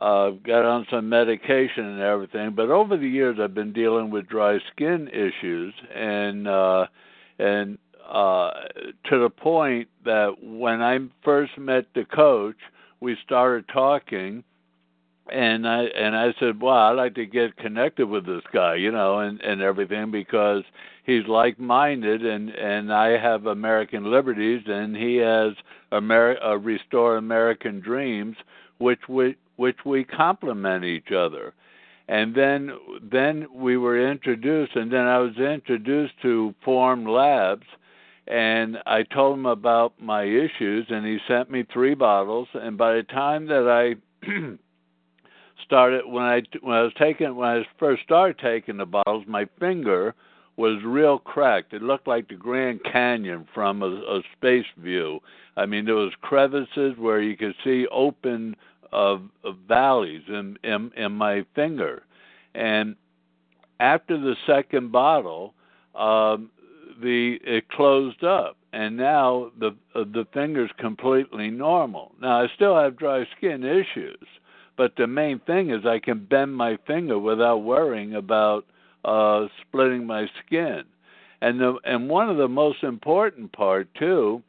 uh, 0.00 0.30
got 0.30 0.64
on 0.64 0.86
some 0.90 1.10
medication 1.10 1.84
and 1.84 2.00
everything. 2.00 2.54
But 2.54 2.70
over 2.70 2.96
the 2.96 3.06
years, 3.06 3.36
I've 3.38 3.52
been 3.52 3.74
dealing 3.74 4.08
with 4.10 4.26
dry 4.28 4.58
skin 4.72 5.08
issues, 5.08 5.74
and 5.94 6.48
uh, 6.48 6.86
and 7.38 7.76
uh, 8.08 8.50
to 9.10 9.18
the 9.18 9.30
point 9.30 9.88
that 10.06 10.36
when 10.42 10.80
I 10.80 10.98
first 11.22 11.58
met 11.58 11.84
the 11.94 12.06
coach, 12.06 12.56
we 13.00 13.14
started 13.26 13.66
talking 13.70 14.42
and 15.32 15.68
I 15.68 15.84
and 15.84 16.16
I 16.16 16.34
said, 16.38 16.60
"Well, 16.60 16.74
I'd 16.74 16.92
like 16.92 17.14
to 17.14 17.26
get 17.26 17.56
connected 17.56 18.06
with 18.08 18.26
this 18.26 18.42
guy, 18.52 18.74
you 18.76 18.90
know, 18.90 19.18
and 19.20 19.40
and 19.40 19.60
everything 19.60 20.10
because 20.10 20.64
he's 21.04 21.26
like-minded, 21.26 22.24
and 22.24 22.50
and 22.50 22.92
I 22.92 23.18
have 23.18 23.46
American 23.46 24.10
liberties, 24.10 24.62
and 24.66 24.96
he 24.96 25.16
has 25.16 25.54
Ameri- 25.92 26.44
uh, 26.44 26.58
restore 26.58 27.16
American 27.16 27.80
dreams, 27.80 28.36
which 28.78 29.08
we 29.08 29.36
which 29.56 29.78
we 29.84 30.04
complement 30.04 30.84
each 30.84 31.12
other." 31.12 31.54
And 32.08 32.34
then 32.34 32.70
then 33.02 33.46
we 33.52 33.76
were 33.76 34.10
introduced, 34.10 34.76
and 34.76 34.90
then 34.90 35.06
I 35.06 35.18
was 35.18 35.36
introduced 35.36 36.14
to 36.22 36.54
Fromm 36.64 37.04
Labs, 37.04 37.66
and 38.26 38.78
I 38.86 39.02
told 39.02 39.38
him 39.38 39.46
about 39.46 39.92
my 40.00 40.24
issues, 40.24 40.86
and 40.88 41.04
he 41.06 41.18
sent 41.28 41.50
me 41.50 41.64
three 41.70 41.94
bottles, 41.94 42.48
and 42.54 42.78
by 42.78 42.94
the 42.94 43.02
time 43.02 43.46
that 43.46 43.68
I 43.68 43.96
started 45.64 46.06
when 46.06 46.24
I 46.24 46.42
when 46.60 46.76
I 46.76 46.82
was 46.82 46.92
taking 46.98 47.34
when 47.36 47.48
I 47.48 47.62
first 47.78 48.02
started 48.02 48.38
taking 48.38 48.76
the 48.76 48.86
bottles, 48.86 49.24
my 49.26 49.46
finger 49.58 50.14
was 50.56 50.82
real 50.84 51.18
cracked. 51.18 51.72
It 51.72 51.82
looked 51.82 52.08
like 52.08 52.28
the 52.28 52.34
Grand 52.34 52.80
Canyon 52.84 53.46
from 53.54 53.82
a, 53.82 53.86
a 53.86 54.22
space 54.36 54.66
view. 54.76 55.20
I 55.56 55.66
mean, 55.66 55.84
there 55.84 55.94
was 55.94 56.12
crevices 56.20 56.94
where 56.98 57.20
you 57.20 57.36
could 57.36 57.54
see 57.62 57.86
open 57.92 58.56
of, 58.92 59.22
of 59.44 59.56
valleys 59.68 60.22
in, 60.28 60.58
in 60.64 60.90
in 60.96 61.12
my 61.12 61.44
finger, 61.54 62.02
and 62.54 62.96
after 63.80 64.18
the 64.18 64.34
second 64.46 64.90
bottle, 64.90 65.54
um, 65.94 66.50
the 67.00 67.38
it 67.44 67.68
closed 67.68 68.24
up, 68.24 68.56
and 68.72 68.96
now 68.96 69.50
the 69.58 69.76
uh, 69.94 70.04
the 70.04 70.26
finger's 70.32 70.70
completely 70.78 71.50
normal. 71.50 72.12
Now 72.20 72.42
I 72.42 72.48
still 72.54 72.76
have 72.76 72.96
dry 72.96 73.24
skin 73.36 73.62
issues, 73.64 74.26
but 74.78 74.94
the 74.96 75.08
main 75.08 75.40
thing 75.40 75.70
is 75.70 75.84
I 75.84 75.98
can 75.98 76.24
bend 76.24 76.56
my 76.56 76.78
finger 76.86 77.18
without 77.18 77.58
worrying 77.58 78.14
about 78.14 78.64
uh, 79.04 79.48
splitting 79.60 80.06
my 80.06 80.26
skin. 80.46 80.84
And 81.42 81.60
the 81.60 81.76
and 81.84 82.08
one 82.08 82.30
of 82.30 82.36
the 82.36 82.48
most 82.48 82.82
important 82.82 83.52
part 83.52 83.88
too 83.94 84.42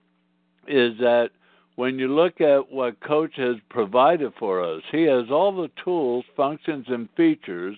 is 0.67 0.97
that 0.99 1.31
when 1.75 1.97
you 1.97 2.13
look 2.13 2.41
at 2.41 2.71
what 2.71 2.99
coach 3.01 3.33
has 3.37 3.55
provided 3.69 4.33
for 4.37 4.63
us, 4.63 4.83
he 4.91 5.03
has 5.03 5.25
all 5.31 5.55
the 5.55 5.71
tools, 5.83 6.25
functions 6.37 6.85
and 6.89 7.09
features 7.17 7.77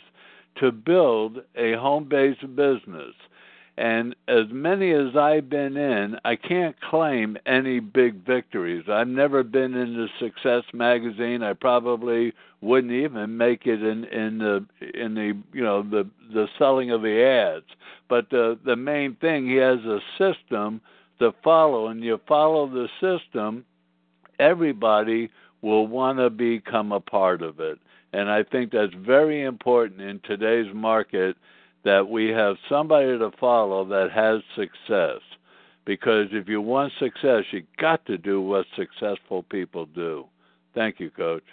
to 0.60 0.72
build 0.72 1.40
a 1.56 1.74
home-based 1.74 2.56
business. 2.56 3.14
And 3.82 4.16
as 4.28 4.46
many 4.52 4.92
as 4.92 5.16
I've 5.16 5.50
been 5.50 5.76
in, 5.76 6.16
I 6.24 6.36
can't 6.36 6.80
claim 6.82 7.36
any 7.48 7.80
big 7.80 8.24
victories. 8.24 8.84
I've 8.88 9.08
never 9.08 9.42
been 9.42 9.74
in 9.74 9.96
the 9.96 10.08
Success 10.20 10.66
magazine. 10.72 11.42
I 11.42 11.54
probably 11.54 12.32
wouldn't 12.62 12.94
even 12.94 13.38
make 13.38 13.66
it 13.66 13.82
in 13.82 14.04
in 14.04 14.38
the 14.38 14.64
in 14.94 15.16
the 15.16 15.36
you 15.52 15.64
know 15.64 15.82
the 15.82 16.08
the 16.32 16.48
selling 16.60 16.92
of 16.92 17.02
the 17.02 17.24
ads. 17.24 17.66
But 18.08 18.30
the 18.30 18.60
the 18.64 18.76
main 18.76 19.16
thing, 19.16 19.48
he 19.48 19.56
has 19.56 19.80
a 19.80 20.00
system 20.16 20.80
to 21.18 21.34
follow, 21.44 21.88
and 21.88 22.04
you 22.04 22.20
follow 22.28 22.70
the 22.70 22.88
system, 23.02 23.66
everybody 24.38 25.32
will 25.64 25.88
want 25.88 26.20
to 26.20 26.30
become 26.30 26.92
a 26.92 27.00
part 27.00 27.42
of 27.42 27.60
it. 27.60 27.80
And 28.14 28.30
I 28.30 28.44
think 28.44 28.74
that's 28.74 28.94
very 28.94 29.42
important 29.42 30.02
in 30.02 30.20
today's 30.24 30.72
market 30.72 31.36
that 31.84 32.08
we 32.08 32.28
have 32.30 32.56
somebody 32.70 33.18
to 33.18 33.32
follow 33.40 33.86
that 33.86 34.10
has 34.12 34.42
success. 34.56 35.20
Because 35.86 36.28
if 36.32 36.48
you 36.48 36.62
want 36.62 36.94
success, 37.00 37.44
you 37.52 37.64
got 37.80 38.06
to 38.06 38.18
do 38.18 38.40
what 38.42 38.66
successful 38.76 39.44
people 39.44 39.88
do. 39.88 40.26
Thank 40.76 41.00
you, 41.00 41.10
Coach. 41.10 41.44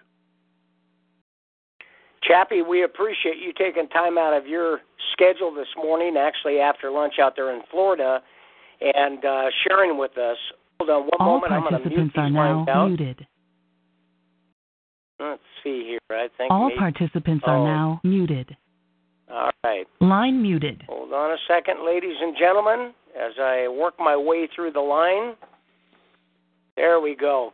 Chappie, 2.23 2.63
we 2.63 2.83
appreciate 2.85 3.39
you 3.39 3.53
taking 3.57 3.89
time 3.89 4.19
out 4.19 4.35
of 4.37 4.47
your 4.47 4.81
schedule 5.13 5.55
this 5.55 5.69
morning, 5.77 6.17
actually 6.19 6.59
after 6.59 6.91
lunch 6.91 7.15
out 7.21 7.35
there 7.37 7.55
in 7.55 7.63
Florida, 7.71 8.21
and 8.81 9.25
uh, 9.25 9.45
sharing 9.67 9.97
with 9.99 10.17
us. 10.19 10.37
Hold 10.79 10.91
on 10.91 11.03
one 11.05 11.11
All 11.21 11.27
moment. 11.41 11.53
I'm 11.53 11.61
going 11.63 11.83
to 11.83 11.89
mute 11.89 12.13
participants 12.13 12.15
are 12.19 12.31
now 12.31 12.67
out. 12.69 12.89
muted. 12.89 13.27
Let's 15.21 15.43
see 15.65 15.85
here. 15.89 15.99
I 16.11 16.29
think 16.37 16.51
All 16.53 16.69
maybe- 16.69 16.79
participants 16.79 17.45
Oh. 17.47 17.51
are 17.51 17.65
now 17.65 18.01
muted. 18.05 18.57
All 19.31 19.51
right. 19.65 19.87
Line 20.01 20.43
muted. 20.43 20.83
Hold 20.89 21.13
on 21.13 21.33
a 21.33 21.37
second, 21.47 21.85
ladies 21.85 22.17
and 22.21 22.37
gentlemen, 22.39 22.93
as 23.17 23.33
I 23.41 23.69
work 23.69 23.95
my 23.99 24.17
way 24.17 24.49
through 24.55 24.73
the 24.73 24.81
line. 24.81 25.35
There 26.77 27.01
we 27.01 27.15
go. 27.15 27.53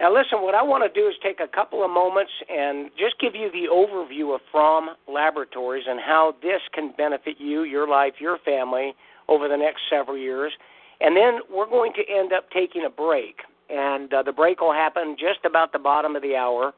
Now, 0.00 0.14
listen, 0.14 0.42
what 0.42 0.54
I 0.54 0.62
want 0.62 0.84
to 0.86 1.00
do 1.00 1.08
is 1.08 1.14
take 1.22 1.40
a 1.40 1.48
couple 1.48 1.84
of 1.84 1.90
moments 1.90 2.30
and 2.48 2.88
just 2.96 3.18
give 3.20 3.34
you 3.34 3.50
the 3.50 3.66
overview 3.66 4.32
of 4.32 4.40
Fromm 4.52 4.90
Laboratories 5.12 5.84
and 5.88 5.98
how 5.98 6.36
this 6.40 6.60
can 6.72 6.94
benefit 6.96 7.36
you, 7.38 7.64
your 7.64 7.88
life, 7.88 8.14
your 8.20 8.38
family 8.44 8.94
over 9.28 9.48
the 9.48 9.56
next 9.56 9.80
several 9.90 10.16
years. 10.16 10.52
And 11.00 11.16
then 11.16 11.40
we're 11.50 11.68
going 11.68 11.92
to 11.94 12.02
end 12.08 12.32
up 12.32 12.48
taking 12.50 12.84
a 12.84 12.90
break. 12.90 13.40
And 13.68 14.14
uh, 14.14 14.22
the 14.22 14.32
break 14.32 14.60
will 14.60 14.72
happen 14.72 15.16
just 15.18 15.44
about 15.44 15.72
the 15.72 15.78
bottom 15.80 16.14
of 16.14 16.22
the 16.22 16.36
hour. 16.36 16.72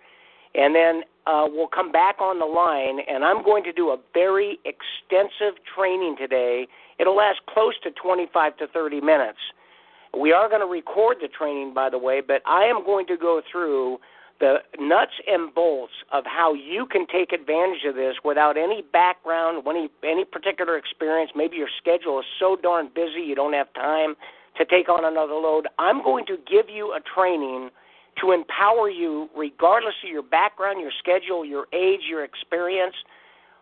And 0.55 0.75
then 0.75 1.03
uh, 1.27 1.47
we'll 1.51 1.69
come 1.69 1.93
back 1.93 2.21
on 2.21 2.39
the 2.39 2.45
line, 2.45 2.99
and 3.09 3.25
I'm 3.25 3.45
going 3.45 3.63
to 3.65 3.73
do 3.73 3.91
a 3.91 3.99
very 4.15 4.59
extensive 4.65 5.63
training 5.77 6.17
today. 6.19 6.67
It'll 6.99 7.17
last 7.17 7.41
close 7.49 7.75
to 7.85 7.91
25 7.91 8.57
to 8.59 8.67
30 8.67 9.01
minutes. 9.01 9.39
We 10.19 10.33
are 10.33 10.49
going 10.49 10.61
to 10.61 10.67
record 10.67 11.19
the 11.21 11.29
training, 11.29 11.73
by 11.73 11.89
the 11.89 11.99
way, 11.99 12.21
but 12.21 12.43
I 12.47 12.65
am 12.65 12.85
going 12.85 13.07
to 13.07 13.17
go 13.17 13.43
through 13.51 13.99
the 14.41 14.57
nuts 14.79 15.13
and 15.27 15.55
bolts 15.55 15.93
of 16.13 16.25
how 16.27 16.55
you 16.55 16.87
can 16.87 17.07
take 17.07 17.33
advantage 17.33 17.85
of 17.87 17.95
this 17.95 18.17
without 18.25 18.57
any 18.57 18.83
background, 18.91 19.63
any 19.69 19.89
any 20.03 20.25
particular 20.25 20.79
experience. 20.79 21.31
Maybe 21.37 21.57
your 21.59 21.69
schedule 21.79 22.21
is 22.21 22.27
so 22.41 22.57
darn 22.61 22.91
busy 22.93 23.21
you 23.21 23.35
don't 23.35 23.53
have 23.53 23.73
time 23.75 24.17
to 24.57 24.65
take 24.65 24.89
on 24.89 25.05
another 25.05 25.35
load. 25.35 25.69
I'm 25.79 26.03
going 26.03 26.25
to 26.27 26.37
give 26.51 26.69
you 26.69 26.93
a 26.93 27.01
training 27.15 27.71
to 28.21 28.33
empower 28.33 28.91
you, 28.91 29.29
regardless 29.37 29.95
of 30.05 30.11
your 30.11 30.23
background, 30.23 30.81
your 30.81 30.93
schedule, 30.99 31.45
your 31.45 31.67
age, 31.73 32.01
your 32.09 32.25
experience, 32.25 32.95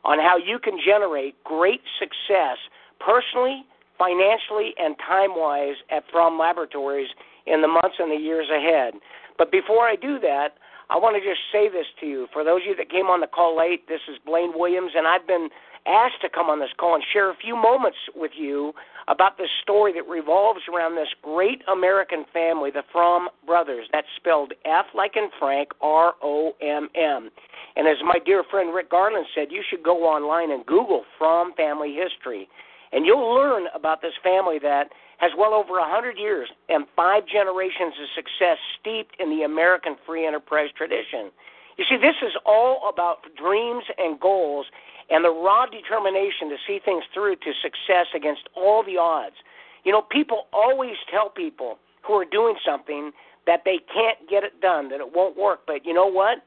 on 0.05 0.18
how 0.18 0.37
you 0.37 0.59
can 0.59 0.79
generate 0.85 1.42
great 1.44 1.81
success 1.99 2.59
personally, 3.01 3.64
financially, 3.99 4.75
and 4.79 4.97
time 4.99 5.35
wise 5.35 5.77
at 5.90 6.05
Fromm 6.11 6.38
Laboratories 6.38 7.09
in 7.47 7.62
the 7.62 7.68
months 7.68 7.97
and 7.99 8.11
the 8.11 8.21
years 8.21 8.49
ahead. 8.51 8.94
But 9.37 9.51
before 9.51 9.87
I 9.87 9.97
do 9.97 10.18
that, 10.21 10.59
I 10.90 10.97
want 10.97 11.16
to 11.16 11.23
just 11.23 11.40
say 11.53 11.68
this 11.68 11.87
to 12.01 12.07
you. 12.07 12.29
For 12.33 12.42
those 12.42 12.62
of 12.62 12.66
you 12.66 12.77
that 12.77 12.90
came 12.90 13.07
on 13.07 13.21
the 13.21 13.27
call 13.27 13.57
late, 13.57 13.88
this 13.88 14.01
is 14.09 14.16
Blaine 14.25 14.53
Williams, 14.55 14.92
and 14.97 15.07
I've 15.07 15.27
been 15.27 15.49
asked 15.86 16.20
to 16.22 16.28
come 16.28 16.48
on 16.48 16.60
this 16.60 16.70
call 16.76 16.94
and 16.94 17.04
share 17.12 17.30
a 17.30 17.36
few 17.36 17.56
moments 17.56 17.98
with 18.14 18.32
you 18.36 18.72
about 19.08 19.38
this 19.38 19.48
story 19.62 19.92
that 19.94 20.06
revolves 20.06 20.60
around 20.72 20.94
this 20.94 21.08
great 21.22 21.62
American 21.70 22.24
family, 22.32 22.70
the 22.70 22.82
Fromm 22.92 23.28
brothers. 23.46 23.86
That's 23.90 24.06
spelled 24.16 24.52
F 24.64 24.86
like 24.94 25.16
in 25.16 25.30
Frank, 25.38 25.70
R 25.80 26.14
O 26.22 26.52
M 26.60 26.88
M. 26.94 27.30
And 27.76 27.88
as 27.88 27.96
my 28.04 28.18
dear 28.24 28.44
friend 28.50 28.74
Rick 28.74 28.90
Garland 28.90 29.26
said, 29.34 29.48
you 29.50 29.62
should 29.68 29.82
go 29.82 30.04
online 30.04 30.50
and 30.50 30.66
Google 30.66 31.04
Fromm 31.16 31.52
family 31.56 31.94
history. 31.94 32.48
And 32.92 33.06
you'll 33.06 33.34
learn 33.34 33.66
about 33.74 34.02
this 34.02 34.14
family 34.22 34.58
that 34.60 34.90
has 35.18 35.32
well 35.36 35.52
over 35.52 35.78
a 35.78 35.88
hundred 35.88 36.16
years 36.18 36.48
and 36.68 36.86
five 36.94 37.26
generations 37.26 37.94
of 38.00 38.08
success 38.14 38.58
steeped 38.80 39.16
in 39.18 39.30
the 39.30 39.42
American 39.42 39.96
free 40.06 40.26
enterprise 40.26 40.70
tradition. 40.76 41.30
You 41.76 41.84
see, 41.88 41.96
this 41.96 42.16
is 42.22 42.32
all 42.44 42.88
about 42.92 43.18
dreams 43.36 43.84
and 43.98 44.18
goals 44.18 44.66
and 45.11 45.25
the 45.25 45.31
raw 45.31 45.66
determination 45.66 46.49
to 46.51 46.57
see 46.66 46.81
things 46.85 47.05
through 47.12 47.37
to 47.37 47.53
success 47.62 48.07
against 48.14 48.49
all 48.55 48.83
the 48.83 48.97
odds. 48.97 49.37
You 49.85 49.92
know, 49.92 50.03
people 50.03 50.47
always 50.53 50.97
tell 51.11 51.31
people 51.31 51.79
who 52.03 52.14
are 52.14 52.25
doing 52.25 52.57
something 52.64 53.12
that 53.47 53.62
they 53.64 53.79
can't 53.92 54.18
get 54.29 54.44
it 54.44 54.61
done, 54.61 54.90
that 54.90 55.01
it 55.01 55.14
won't 55.14 55.37
work. 55.37 55.61
But 55.66 55.87
you 55.87 55.94
know 55.94 56.07
what? 56.07 56.38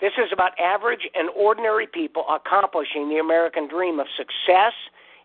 This 0.00 0.12
is 0.18 0.30
about 0.32 0.58
average 0.58 1.08
and 1.14 1.28
ordinary 1.36 1.86
people 1.86 2.24
accomplishing 2.28 3.08
the 3.08 3.18
American 3.18 3.68
dream 3.68 3.98
of 3.98 4.06
success 4.16 4.72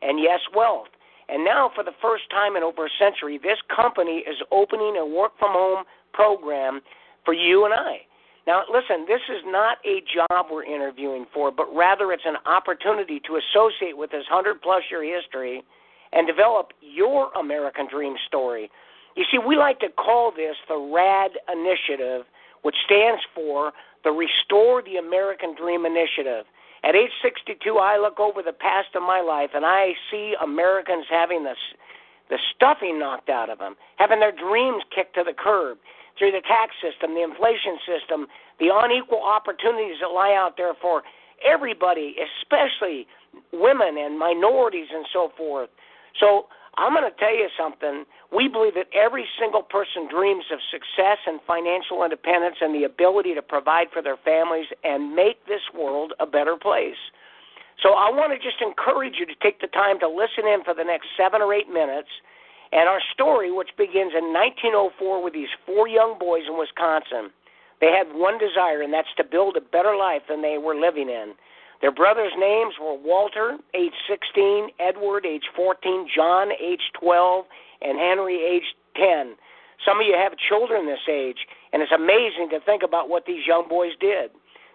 and, 0.01 0.19
yes, 0.19 0.39
wealth. 0.55 0.87
And 1.29 1.45
now, 1.45 1.71
for 1.73 1.83
the 1.83 1.93
first 2.01 2.29
time 2.29 2.55
in 2.55 2.63
over 2.63 2.85
a 2.85 2.89
century, 2.99 3.39
this 3.41 3.59
company 3.73 4.23
is 4.27 4.37
opening 4.51 4.97
a 4.97 5.05
work 5.05 5.31
from 5.39 5.51
home 5.51 5.85
program 6.13 6.81
for 7.23 7.33
you 7.33 7.63
and 7.63 7.73
I. 7.73 8.01
Now, 8.47 8.63
listen, 8.71 9.05
this 9.07 9.21
is 9.29 9.43
not 9.45 9.77
a 9.85 10.01
job 10.01 10.47
we're 10.51 10.63
interviewing 10.63 11.25
for, 11.33 11.51
but 11.51 11.67
rather 11.75 12.11
it's 12.11 12.25
an 12.25 12.37
opportunity 12.45 13.21
to 13.27 13.37
associate 13.37 13.97
with 13.97 14.11
this 14.11 14.25
100 14.29 14.61
plus 14.61 14.83
year 14.89 15.03
history 15.03 15.63
and 16.11 16.25
develop 16.25 16.73
your 16.81 17.31
American 17.33 17.87
dream 17.89 18.15
story. 18.27 18.69
You 19.15 19.25
see, 19.31 19.37
we 19.37 19.57
like 19.57 19.79
to 19.79 19.89
call 19.89 20.31
this 20.31 20.55
the 20.67 20.77
RAD 20.77 21.31
Initiative, 21.51 22.25
which 22.63 22.75
stands 22.85 23.21
for 23.35 23.73
the 24.03 24.11
Restore 24.11 24.81
the 24.81 24.97
American 24.97 25.55
Dream 25.55 25.85
Initiative. 25.85 26.45
At 26.83 26.95
age 26.95 27.11
62, 27.21 27.77
I 27.77 27.99
look 27.99 28.19
over 28.19 28.41
the 28.41 28.53
past 28.53 28.95
of 28.95 29.03
my 29.03 29.21
life 29.21 29.51
and 29.53 29.65
I 29.65 29.93
see 30.09 30.33
Americans 30.41 31.05
having 31.09 31.43
the, 31.43 31.53
the 32.29 32.39
stuffing 32.55 32.97
knocked 32.97 33.29
out 33.29 33.51
of 33.51 33.59
them, 33.59 33.75
having 33.97 34.19
their 34.19 34.31
dreams 34.31 34.81
kicked 34.95 35.13
to 35.15 35.23
the 35.23 35.33
curb 35.37 35.77
through 36.17 36.31
the 36.31 36.41
tax 36.41 36.75
system, 36.81 37.15
the 37.15 37.23
inflation 37.23 37.77
system, 37.87 38.27
the 38.59 38.69
unequal 38.71 39.23
opportunities 39.23 39.97
that 40.01 40.09
lie 40.13 40.33
out 40.33 40.57
there 40.57 40.73
for 40.81 41.03
everybody, 41.43 42.15
especially 42.19 43.07
women 43.51 43.97
and 43.97 44.19
minorities 44.19 44.87
and 44.93 45.05
so 45.11 45.31
forth. 45.37 45.69
So 46.19 46.47
I'm 46.77 46.93
going 46.93 47.09
to 47.09 47.17
tell 47.17 47.33
you 47.35 47.49
something. 47.57 48.05
We 48.31 48.47
believe 48.47 48.75
that 48.75 48.87
every 48.95 49.25
single 49.39 49.63
person 49.63 50.07
dreams 50.07 50.45
of 50.51 50.59
success 50.71 51.19
and 51.27 51.39
financial 51.47 52.03
independence 52.03 52.57
and 52.61 52.73
the 52.73 52.83
ability 52.83 53.35
to 53.35 53.41
provide 53.41 53.87
for 53.91 54.01
their 54.01 54.17
families 54.23 54.67
and 54.83 55.15
make 55.15 55.45
this 55.47 55.63
world 55.75 56.13
a 56.19 56.25
better 56.25 56.55
place. 56.55 56.99
So 57.83 57.97
I 57.97 58.13
want 58.13 58.31
to 58.31 58.37
just 58.37 58.61
encourage 58.61 59.15
you 59.19 59.25
to 59.25 59.35
take 59.41 59.59
the 59.59 59.67
time 59.67 59.99
to 59.99 60.07
listen 60.07 60.45
in 60.45 60.63
for 60.63 60.73
the 60.73 60.85
next 60.85 61.07
seven 61.17 61.41
or 61.41 61.53
eight 61.53 61.67
minutes 61.67 62.09
and 62.71 62.87
our 62.87 63.01
story, 63.13 63.51
which 63.51 63.69
begins 63.77 64.13
in 64.15 64.31
1904 64.31 65.23
with 65.23 65.33
these 65.33 65.51
four 65.65 65.87
young 65.87 66.17
boys 66.17 66.43
in 66.47 66.57
Wisconsin, 66.57 67.31
they 67.81 67.91
had 67.91 68.13
one 68.13 68.37
desire, 68.37 68.81
and 68.81 68.93
that's 68.93 69.11
to 69.17 69.23
build 69.23 69.57
a 69.57 69.61
better 69.61 69.95
life 69.97 70.21
than 70.29 70.41
they 70.41 70.57
were 70.57 70.75
living 70.75 71.09
in. 71.09 71.33
Their 71.81 71.91
brothers' 71.91 72.33
names 72.37 72.75
were 72.79 72.93
Walter, 72.93 73.57
age 73.73 73.97
16, 74.07 74.69
Edward, 74.79 75.25
age 75.25 75.49
14, 75.55 76.07
John, 76.15 76.49
age 76.61 76.93
12, 76.99 77.45
and 77.81 77.97
Henry, 77.97 78.37
age 78.37 78.75
10. 78.95 79.35
Some 79.83 79.99
of 79.99 80.05
you 80.05 80.13
have 80.13 80.37
children 80.37 80.85
this 80.85 81.09
age, 81.09 81.47
and 81.73 81.81
it's 81.81 81.91
amazing 81.91 82.49
to 82.51 82.59
think 82.61 82.83
about 82.83 83.09
what 83.09 83.25
these 83.25 83.47
young 83.47 83.67
boys 83.67 83.93
did. 83.99 84.29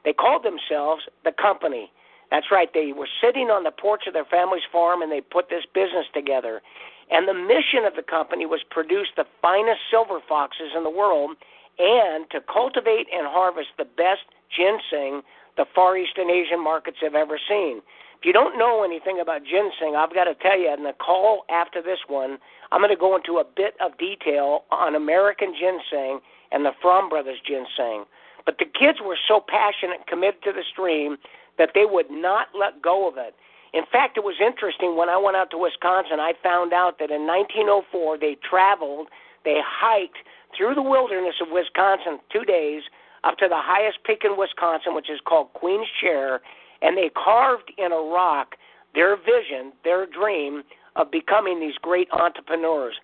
They 0.05 0.13
called 0.13 0.43
themselves 0.43 1.03
the 1.25 1.33
company. 1.33 1.93
That's 2.31 2.47
right, 2.51 2.69
they 2.75 2.93
were 2.93 3.09
sitting 3.23 3.51
on 3.51 3.63
the 3.63 3.71
porch 3.71 4.03
of 4.09 4.13
their 4.13 4.25
family's 4.25 4.67
farm 4.73 5.01
and 5.01 5.13
they 5.13 5.21
put 5.21 5.49
this 5.49 5.63
business 5.73 6.07
together. 6.13 6.61
And 7.11 7.29
the 7.29 7.35
mission 7.35 7.85
of 7.87 7.95
the 7.95 8.03
company 8.03 8.47
was 8.47 8.61
produce 8.69 9.09
the 9.17 9.27
finest 9.41 9.81
silver 9.91 10.19
foxes 10.27 10.73
in 10.77 10.83
the 10.83 10.91
world 10.91 11.37
and 11.79 12.29
to 12.31 12.41
cultivate 12.41 13.07
and 13.13 13.27
harvest 13.27 13.69
the 13.79 13.85
best 13.85 14.27
ginseng 14.51 15.23
the 15.57 15.67
Far 15.75 15.97
East 15.97 16.17
and 16.17 16.31
Asian 16.31 16.63
markets 16.63 16.99
have 17.01 17.15
ever 17.15 17.39
seen. 17.49 17.81
If 18.19 18.25
you 18.25 18.33
don't 18.33 18.59
know 18.59 18.83
anything 18.83 19.21
about 19.21 19.45
ginseng, 19.45 19.95
I've 19.97 20.15
got 20.15 20.25
to 20.25 20.35
tell 20.35 20.59
you, 20.59 20.73
in 20.73 20.85
the 20.85 20.93
call 20.93 21.45
after 21.51 21.83
this 21.83 22.01
one, 22.09 22.39
I'm 22.73 22.81
going 22.81 22.91
to 22.91 22.99
go 22.99 23.15
into 23.15 23.39
a 23.39 23.45
bit 23.45 23.75
of 23.81 23.97
detail 23.99 24.65
on 24.71 24.95
American 24.95 25.55
ginseng 25.55 26.21
and 26.51 26.65
the 26.65 26.73
Fromm 26.81 27.09
Brothers 27.09 27.39
ginseng. 27.47 28.05
But 28.45 28.57
the 28.59 28.65
kids 28.65 28.99
were 29.05 29.19
so 29.29 29.41
passionate 29.47 29.99
and 29.99 30.07
committed 30.07 30.43
to 30.45 30.53
the 30.53 30.65
stream 30.71 31.17
that 31.59 31.71
they 31.75 31.85
would 31.85 32.11
not 32.11 32.49
let 32.59 32.81
go 32.81 33.09
of 33.09 33.17
it. 33.19 33.35
In 33.75 33.83
fact, 33.91 34.17
it 34.17 34.25
was 34.25 34.37
interesting 34.41 34.97
when 34.97 35.09
I 35.09 35.17
went 35.17 35.37
out 35.37 35.51
to 35.51 35.59
Wisconsin, 35.59 36.21
I 36.21 36.33
found 36.43 36.73
out 36.73 36.99
that 36.99 37.11
in 37.11 37.27
1904 37.27 38.19
they 38.19 38.37
traveled, 38.49 39.09
they 39.45 39.61
hiked 39.63 40.19
through 40.57 40.75
the 40.75 40.83
wilderness 40.83 41.37
of 41.43 41.49
Wisconsin 41.51 42.19
two 42.33 42.45
days 42.45 42.83
up 43.25 43.37
to 43.39 43.49
the 43.49 43.59
highest 43.59 43.99
peak 44.05 44.23
in 44.25 44.39
Wisconsin, 44.39 44.95
which 44.95 45.11
is 45.11 45.21
called 45.27 45.53
Queen's 45.53 45.89
Chair, 46.01 46.41
and 46.81 46.97
they 46.97 47.11
carved 47.11 47.73
in 47.77 47.93
a 47.93 48.01
rock 48.01 48.55
their 48.95 49.17
vision, 49.17 49.73
their 49.85 50.07
dream 50.07 50.63
of 50.97 51.11
becoming 51.11 51.61
these 51.61 51.77
great 51.83 52.09
entrepreneurs. 52.13 52.95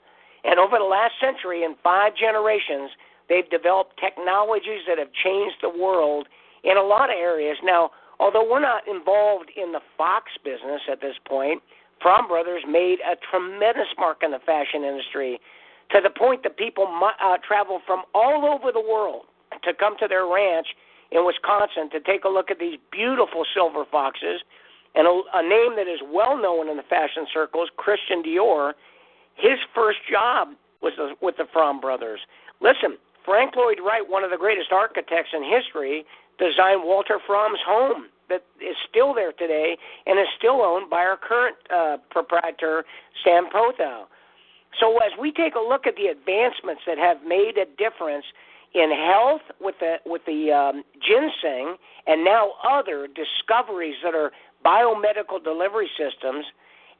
And 0.45 0.59
over 0.59 0.79
the 0.79 0.89
last 0.89 1.15
century, 1.21 1.63
in 1.63 1.77
five 1.85 2.17
generations, 2.17 2.91
they've 3.29 3.49
developed 3.51 4.01
technologies 4.01 4.83
that 4.89 4.99
have 4.99 5.13
changed 5.13 5.57
the 5.61 5.69
world 5.69 6.27
in 6.65 6.77
a 6.77 6.83
lot 6.83 7.11
of 7.11 7.17
areas. 7.21 7.59
Now, 7.63 7.91
Although 8.23 8.49
we're 8.49 8.63
not 8.63 8.87
involved 8.87 9.51
in 9.57 9.73
the 9.73 9.81
Fox 9.99 10.31
business 10.45 10.81
at 10.87 11.01
this 11.01 11.17
point, 11.27 11.61
Fromm 12.01 12.29
Brothers 12.29 12.63
made 12.71 12.99
a 13.03 13.19
tremendous 13.19 13.91
mark 13.99 14.23
in 14.23 14.31
the 14.31 14.39
fashion 14.39 14.85
industry 14.85 15.41
to 15.91 15.99
the 16.01 16.09
point 16.09 16.45
that 16.45 16.57
people 16.57 16.87
uh, 16.87 17.37
travel 17.43 17.83
from 17.85 18.05
all 18.15 18.47
over 18.47 18.71
the 18.71 18.81
world 18.81 19.27
to 19.65 19.75
come 19.75 19.97
to 19.99 20.07
their 20.07 20.25
ranch 20.25 20.69
in 21.11 21.27
Wisconsin 21.27 21.91
to 21.91 21.99
take 21.99 22.23
a 22.23 22.29
look 22.29 22.49
at 22.49 22.61
these 22.61 22.79
beautiful 22.93 23.43
silver 23.53 23.83
foxes. 23.91 24.47
And 24.95 25.09
a, 25.09 25.23
a 25.35 25.43
name 25.43 25.75
that 25.75 25.91
is 25.91 25.99
well 26.07 26.39
known 26.39 26.71
in 26.71 26.77
the 26.77 26.87
fashion 26.87 27.27
circles, 27.35 27.71
Christian 27.77 28.23
Dior, 28.23 28.75
his 29.35 29.59
first 29.75 29.99
job 30.09 30.55
was 30.81 30.93
the, 30.97 31.15
with 31.21 31.39
the 31.39 31.47
Fromm 31.53 31.81
brothers. 31.81 32.21
Listen, 32.61 32.99
Frank 33.25 33.57
Lloyd 33.57 33.79
Wright, 33.85 34.07
one 34.07 34.23
of 34.23 34.31
the 34.31 34.39
greatest 34.39 34.71
architects 34.71 35.35
in 35.35 35.43
history, 35.43 36.05
designed 36.39 36.83
Walter 36.85 37.19
Fromm's 37.27 37.61
home 37.67 38.07
that 38.29 38.45
is 38.61 38.77
still 38.89 39.15
there 39.15 39.33
today 39.33 39.77
and 40.07 40.19
is 40.19 40.27
still 40.39 40.63
owned 40.63 40.91
by 40.91 40.99
our 40.99 41.17
current 41.17 41.57
uh, 41.75 41.97
proprietor, 42.11 42.85
Sam 43.25 43.49
Pothow. 43.53 44.05
So 44.81 44.99
as 44.99 45.13
we 45.21 45.33
take 45.33 45.55
a 45.55 45.61
look 45.61 45.87
at 45.87 45.97
the 45.97 46.07
advancements 46.07 46.83
that 46.87 46.99
have 46.99 47.19
made 47.27 47.59
a 47.59 47.67
difference 47.77 48.25
in 48.75 48.91
health 48.91 49.43
with 49.61 49.75
the 49.81 49.97
with 50.07 50.23
the 50.27 50.51
um, 50.51 50.83
ginseng 51.01 51.77
and 52.07 52.25
now 52.25 52.53
other 52.65 53.07
discoveries 53.07 53.97
that 54.03 54.15
are 54.15 54.33
biomedical 54.65 55.43
delivery 55.43 55.91
systems 55.99 56.47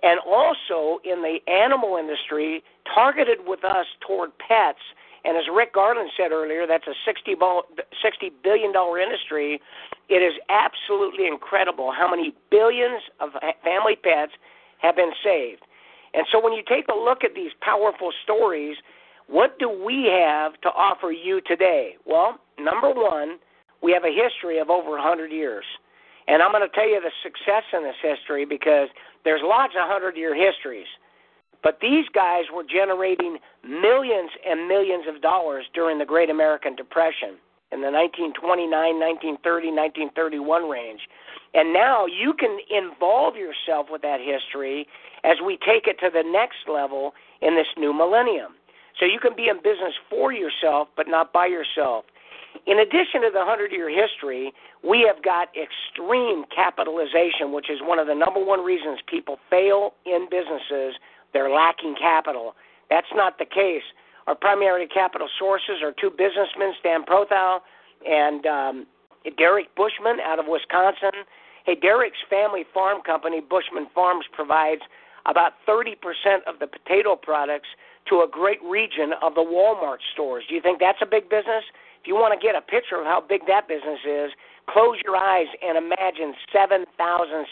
and 0.03 0.21
also 0.27 1.01
in 1.05 1.23
the 1.23 1.39
animal 1.51 1.97
industry 1.97 2.63
targeted 2.95 3.39
with 3.47 3.65
us 3.65 3.87
toward 4.07 4.31
pets. 4.39 4.81
And 5.25 5.37
as 5.37 5.45
Rick 5.55 5.75
Garland 5.75 6.11
said 6.17 6.33
earlier, 6.33 6.67
that's 6.67 6.87
a 6.87 6.97
$60 7.09 8.31
billion 8.43 8.73
industry. 8.75 9.61
It 10.09 10.23
is 10.23 10.35
absolutely 10.51 11.27
incredible 11.27 11.93
how 11.97 12.11
many 12.11 12.35
billions 12.51 13.03
of 13.21 13.31
family 13.63 13.97
pets 13.97 14.33
have 14.79 14.97
been 14.97 15.13
saved. 15.23 15.63
And 16.15 16.27
so 16.31 16.43
when 16.43 16.53
you 16.53 16.63
take 16.69 16.89
a 16.89 16.99
look 16.99 17.25
at 17.25 17.35
these 17.35 17.53
powerful 17.61 18.13
stories, 18.25 18.77
what 19.29 19.59
do 19.59 19.71
we 19.71 20.11
have 20.11 20.61
to 20.63 20.69
offer 20.69 21.13
you 21.13 21.41
today? 21.47 21.97
Well, 22.05 22.39
number 22.59 22.91
one, 22.91 23.39
we 23.83 23.93
have 23.93 24.05
a 24.05 24.13
history 24.13 24.59
of 24.59 24.71
over 24.71 24.91
100 24.91 25.31
years. 25.31 25.65
And 26.29 26.43
I'm 26.43 26.53
going 26.53 26.69
to 26.69 26.75
tell 26.75 26.89
you 26.89 27.01
the 27.01 27.11
success 27.23 27.65
in 27.73 27.83
this 27.83 27.99
history 28.03 28.45
because 28.45 28.89
there's 29.25 29.41
lots 29.43 29.75
of 29.75 29.89
100 29.89 30.17
year 30.17 30.35
histories. 30.35 30.87
But 31.63 31.79
these 31.81 32.07
guys 32.13 32.45
were 32.53 32.65
generating 32.65 33.39
millions 33.63 34.31
and 34.47 34.67
millions 34.67 35.05
of 35.09 35.23
dollars 35.23 35.65
during 35.75 35.99
the 35.99 36.05
Great 36.05 36.31
American 36.31 36.75
Depression 36.75 37.39
in 37.71 37.81
the 37.81 37.91
1929, 37.91 38.69
1930, 38.69 40.05
1931 40.13 40.69
range. 40.69 41.01
And 41.55 41.73
now 41.73 42.07
you 42.07 42.35
can 42.35 42.59
involve 42.69 43.37
yourself 43.37 43.87
with 43.91 44.03
that 44.03 44.21
history 44.21 44.87
as 45.25 45.37
we 45.45 45.57
take 45.57 45.87
it 45.87 45.99
to 46.01 46.11
the 46.13 46.25
next 46.25 46.69
level 46.69 47.15
in 47.41 47.55
this 47.55 47.69
new 47.79 47.93
millennium. 47.93 48.59
So 48.99 49.07
you 49.07 49.21
can 49.21 49.35
be 49.35 49.49
in 49.49 49.57
business 49.57 49.95
for 50.11 50.33
yourself, 50.33 50.89
but 50.97 51.09
not 51.09 51.33
by 51.33 51.47
yourself. 51.47 52.05
In 52.67 52.79
addition 52.79 53.23
to 53.23 53.31
the 53.33 53.41
100 53.41 53.73
year 53.73 53.89
history, 53.89 54.53
we 54.85 55.09
have 55.09 55.23
got 55.25 55.49
extreme 55.57 56.45
capitalization, 56.55 57.53
which 57.53 57.71
is 57.71 57.81
one 57.81 57.99
of 57.99 58.07
the 58.07 58.15
number 58.15 58.45
one 58.45 58.61
reasons 58.61 59.01
people 59.07 59.39
fail 59.49 59.95
in 60.05 60.29
businesses. 60.31 60.95
They're 61.33 61.51
lacking 61.51 61.97
capital. 61.99 62.55
That's 62.91 63.11
not 63.15 63.39
the 63.39 63.47
case. 63.47 63.85
Our 64.27 64.35
primary 64.35 64.87
capital 64.87 65.29
sources 65.39 65.83
are 65.83 65.93
two 65.93 66.11
businessmen, 66.11 66.75
Stan 66.79 67.05
Prothal 67.05 67.61
and 68.07 68.47
um, 68.47 68.87
Derek 69.37 69.75
Bushman 69.75 70.19
out 70.21 70.39
of 70.39 70.47
Wisconsin. 70.49 71.27
Hey, 71.65 71.75
Derek's 71.75 72.19
family 72.29 72.65
farm 72.75 73.03
company, 73.03 73.41
Bushman 73.41 73.87
Farms, 73.95 74.27
provides 74.33 74.83
about 75.27 75.53
30% 75.69 75.95
of 76.47 76.59
the 76.59 76.67
potato 76.67 77.15
products 77.15 77.69
to 78.09 78.27
a 78.27 78.29
great 78.29 78.59
region 78.65 79.15
of 79.23 79.35
the 79.35 79.47
Walmart 79.47 80.03
stores. 80.13 80.45
Do 80.49 80.55
you 80.55 80.61
think 80.61 80.81
that's 80.81 80.99
a 81.01 81.07
big 81.07 81.31
business? 81.31 81.63
If 82.03 82.09
you 82.09 82.15
want 82.15 82.35
to 82.35 82.41
get 82.45 82.57
a 82.57 82.61
picture 82.61 82.99
of 82.99 83.07
how 83.07 83.23
big 83.23 83.47
that 83.47 83.69
business 83.69 84.03
is, 84.03 84.33
close 84.67 84.99
your 85.05 85.15
eyes 85.15 85.47
and 85.63 85.79
imagine 85.79 86.35
7,000 86.51 86.91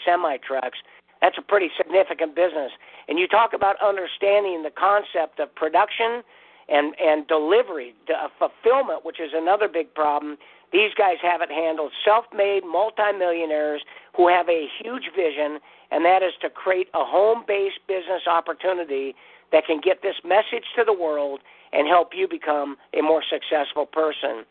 semi 0.03 0.37
trucks. 0.43 0.79
That's 1.21 1.37
a 1.37 1.41
pretty 1.41 1.69
significant 1.77 2.35
business. 2.35 2.71
And 3.07 3.19
you 3.19 3.27
talk 3.27 3.53
about 3.53 3.75
understanding 3.81 4.63
the 4.63 4.71
concept 4.71 5.39
of 5.39 5.53
production 5.55 6.23
and 6.69 6.95
and 6.99 7.27
delivery, 7.27 7.93
uh, 8.09 8.27
fulfillment, 8.39 9.05
which 9.05 9.19
is 9.19 9.31
another 9.33 9.67
big 9.67 9.93
problem. 9.93 10.37
These 10.71 10.93
guys 10.97 11.17
have 11.21 11.41
it 11.41 11.51
handled. 11.51 11.91
Self-made 12.05 12.63
multimillionaires 12.63 13.83
who 14.15 14.29
have 14.29 14.47
a 14.47 14.67
huge 14.81 15.11
vision, 15.15 15.59
and 15.91 16.05
that 16.05 16.23
is 16.23 16.31
to 16.41 16.49
create 16.49 16.87
a 16.93 17.03
home-based 17.03 17.79
business 17.87 18.23
opportunity 18.25 19.15
that 19.51 19.65
can 19.65 19.81
get 19.83 20.01
this 20.01 20.15
message 20.23 20.63
to 20.77 20.83
the 20.85 20.93
world 20.93 21.41
and 21.73 21.87
help 21.87 22.11
you 22.15 22.27
become 22.27 22.77
a 22.97 23.01
more 23.01 23.21
successful 23.21 23.85
person. 23.85 24.45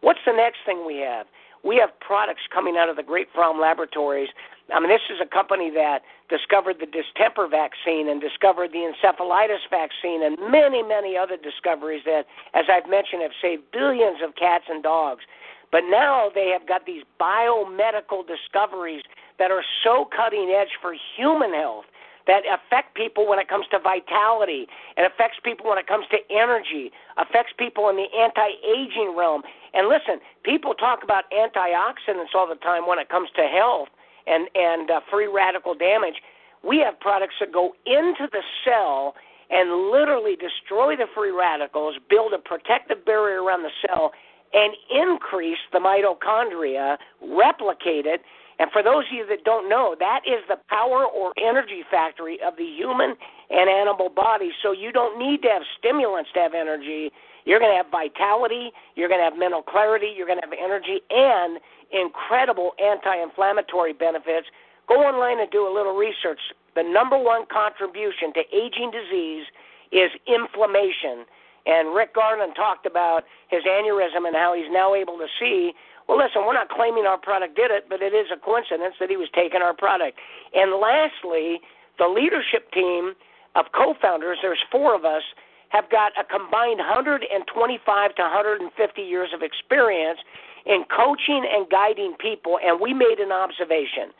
What's 0.00 0.20
the 0.24 0.32
next 0.32 0.58
thing 0.64 0.86
we 0.86 0.96
have? 0.98 1.26
We 1.62 1.76
have 1.76 1.90
products 2.00 2.42
coming 2.52 2.76
out 2.78 2.88
of 2.88 2.96
the 2.96 3.02
Great 3.02 3.28
Fromm 3.34 3.60
Laboratories. 3.60 4.28
I 4.74 4.80
mean, 4.80 4.90
this 4.90 5.06
is 5.10 5.20
a 5.22 5.26
company 5.26 5.70
that 5.70 6.02
discovered 6.28 6.76
the 6.80 6.86
distemper 6.86 7.46
vaccine 7.46 8.08
and 8.08 8.20
discovered 8.20 8.72
the 8.72 8.82
encephalitis 8.82 9.62
vaccine 9.70 10.24
and 10.24 10.36
many, 10.50 10.82
many 10.82 11.16
other 11.16 11.36
discoveries 11.36 12.02
that, 12.04 12.26
as 12.52 12.64
I've 12.66 12.90
mentioned, 12.90 13.22
have 13.22 13.36
saved 13.40 13.62
billions 13.72 14.18
of 14.26 14.34
cats 14.34 14.64
and 14.68 14.82
dogs. 14.82 15.22
But 15.70 15.84
now 15.88 16.30
they 16.34 16.48
have 16.48 16.66
got 16.66 16.86
these 16.86 17.04
biomedical 17.20 18.26
discoveries 18.26 19.02
that 19.38 19.50
are 19.50 19.62
so 19.84 20.08
cutting 20.14 20.50
edge 20.50 20.74
for 20.82 20.94
human 21.16 21.54
health 21.54 21.84
that 22.26 22.42
affect 22.50 22.96
people 22.96 23.28
when 23.28 23.38
it 23.38 23.46
comes 23.48 23.66
to 23.70 23.78
vitality. 23.78 24.66
It 24.96 25.06
affects 25.06 25.38
people 25.44 25.70
when 25.70 25.78
it 25.78 25.86
comes 25.86 26.06
to 26.10 26.18
energy, 26.28 26.90
affects 27.18 27.52
people 27.56 27.88
in 27.88 27.94
the 27.94 28.10
anti-aging 28.18 29.14
realm. 29.16 29.42
And 29.74 29.86
listen, 29.86 30.18
people 30.42 30.74
talk 30.74 31.04
about 31.04 31.30
antioxidants 31.30 32.34
all 32.34 32.48
the 32.48 32.58
time 32.58 32.88
when 32.88 32.98
it 32.98 33.08
comes 33.08 33.28
to 33.36 33.42
health 33.42 33.88
and 34.26 34.48
and 34.54 34.90
uh, 34.90 35.00
free 35.10 35.26
radical 35.26 35.74
damage. 35.74 36.16
We 36.62 36.78
have 36.78 36.98
products 36.98 37.34
that 37.40 37.52
go 37.52 37.72
into 37.86 38.28
the 38.32 38.42
cell 38.64 39.14
and 39.50 39.90
literally 39.92 40.34
destroy 40.36 40.96
the 40.96 41.06
free 41.14 41.30
radicals, 41.30 41.94
build 42.10 42.32
a 42.32 42.38
protective 42.38 43.04
barrier 43.04 43.42
around 43.42 43.62
the 43.62 43.70
cell, 43.86 44.10
and 44.52 44.74
increase 44.90 45.58
the 45.72 45.78
mitochondria, 45.78 46.96
replicate 47.22 48.06
it, 48.06 48.22
and 48.58 48.70
for 48.72 48.82
those 48.82 49.04
of 49.04 49.12
you 49.12 49.26
that 49.28 49.44
don't 49.44 49.68
know, 49.68 49.94
that 49.98 50.20
is 50.26 50.40
the 50.48 50.56
power 50.68 51.04
or 51.04 51.32
energy 51.36 51.84
factory 51.90 52.38
of 52.40 52.56
the 52.56 52.64
human 52.64 53.14
and 53.50 53.68
animal 53.68 54.08
body. 54.08 54.50
So 54.62 54.72
you 54.72 54.92
don't 54.92 55.18
need 55.18 55.42
to 55.42 55.48
have 55.48 55.62
stimulants 55.78 56.30
to 56.34 56.40
have 56.40 56.54
energy. 56.54 57.10
You're 57.44 57.60
going 57.60 57.70
to 57.70 57.76
have 57.76 57.92
vitality, 57.92 58.72
you're 58.96 59.08
going 59.08 59.20
to 59.20 59.28
have 59.28 59.38
mental 59.38 59.62
clarity, 59.62 60.12
you're 60.16 60.26
going 60.26 60.40
to 60.40 60.46
have 60.46 60.56
energy, 60.58 60.98
and 61.10 61.60
incredible 61.92 62.72
anti 62.82 63.16
inflammatory 63.16 63.92
benefits. 63.92 64.46
Go 64.88 65.02
online 65.02 65.40
and 65.40 65.50
do 65.50 65.66
a 65.66 65.72
little 65.72 65.96
research. 65.96 66.40
The 66.74 66.82
number 66.82 67.18
one 67.18 67.46
contribution 67.50 68.32
to 68.34 68.42
aging 68.54 68.92
disease 68.92 69.46
is 69.90 70.10
inflammation. 70.26 71.26
And 71.66 71.94
Rick 71.94 72.14
Garland 72.14 72.54
talked 72.54 72.86
about 72.86 73.24
his 73.48 73.64
aneurysm 73.64 74.26
and 74.26 74.36
how 74.36 74.54
he's 74.54 74.70
now 74.70 74.94
able 74.94 75.18
to 75.18 75.26
see 75.40 75.72
well, 76.08 76.18
listen, 76.18 76.46
we're 76.46 76.54
not 76.54 76.68
claiming 76.68 77.04
our 77.04 77.18
product 77.18 77.56
did 77.56 77.70
it, 77.70 77.86
but 77.88 78.00
it 78.00 78.14
is 78.14 78.30
a 78.30 78.38
coincidence 78.38 78.94
that 79.00 79.10
he 79.10 79.16
was 79.16 79.28
taking 79.34 79.60
our 79.60 79.74
product. 79.74 80.18
And 80.54 80.78
lastly, 80.78 81.58
the 81.98 82.06
leadership 82.06 82.70
team 82.70 83.14
of 83.56 83.66
co 83.74 83.94
founders, 84.00 84.38
there's 84.40 84.62
four 84.70 84.94
of 84.94 85.04
us, 85.04 85.22
have 85.70 85.90
got 85.90 86.12
a 86.14 86.22
combined 86.22 86.78
125 86.78 87.26
to 87.26 88.22
150 88.22 89.02
years 89.02 89.30
of 89.34 89.42
experience 89.42 90.20
in 90.66 90.84
coaching 90.90 91.46
and 91.46 91.70
guiding 91.70 92.14
people. 92.18 92.58
And 92.62 92.80
we 92.80 92.92
made 92.92 93.18
an 93.18 93.32
observation, 93.32 94.10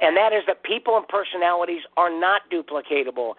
and 0.00 0.16
that 0.16 0.32
is 0.32 0.42
that 0.46 0.62
people 0.62 0.96
and 0.96 1.06
personalities 1.08 1.82
are 1.96 2.10
not 2.10 2.42
duplicatable. 2.50 3.34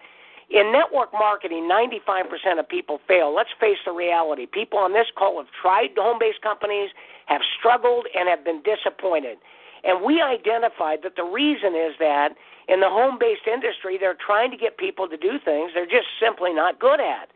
In 0.50 0.72
network 0.72 1.12
marketing, 1.12 1.68
95% 1.68 2.58
of 2.58 2.68
people 2.68 3.00
fail. 3.06 3.34
Let's 3.34 3.52
face 3.60 3.76
the 3.84 3.92
reality. 3.92 4.46
People 4.46 4.78
on 4.78 4.94
this 4.94 5.08
call 5.16 5.36
have 5.36 5.52
tried 5.60 5.90
home 5.96 6.18
based 6.18 6.40
companies, 6.40 6.90
have 7.26 7.42
struggled, 7.58 8.06
and 8.14 8.28
have 8.28 8.44
been 8.44 8.62
disappointed. 8.64 9.36
And 9.84 10.02
we 10.02 10.22
identified 10.22 11.00
that 11.04 11.16
the 11.16 11.24
reason 11.24 11.76
is 11.76 11.94
that 12.00 12.30
in 12.66 12.80
the 12.80 12.88
home 12.88 13.18
based 13.20 13.46
industry, 13.46 13.98
they're 14.00 14.16
trying 14.16 14.50
to 14.50 14.56
get 14.56 14.78
people 14.78 15.08
to 15.08 15.16
do 15.16 15.38
things 15.44 15.72
they're 15.74 15.86
just 15.86 16.08
simply 16.20 16.52
not 16.52 16.78
good 16.80 17.00
at. 17.00 17.28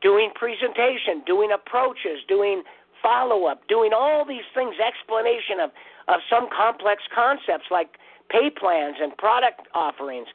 Doing 0.00 0.30
presentation, 0.34 1.24
doing 1.26 1.50
approaches, 1.50 2.20
doing 2.28 2.62
follow 3.02 3.46
up, 3.46 3.66
doing 3.68 3.92
all 3.94 4.24
these 4.26 4.46
things, 4.54 4.74
explanation 4.80 5.60
of, 5.62 5.70
of 6.08 6.20
some 6.28 6.48
complex 6.50 7.02
concepts 7.14 7.66
like 7.70 7.98
pay 8.30 8.50
plans 8.50 8.96
and 9.00 9.16
product 9.16 9.68
offerings. 9.74 10.28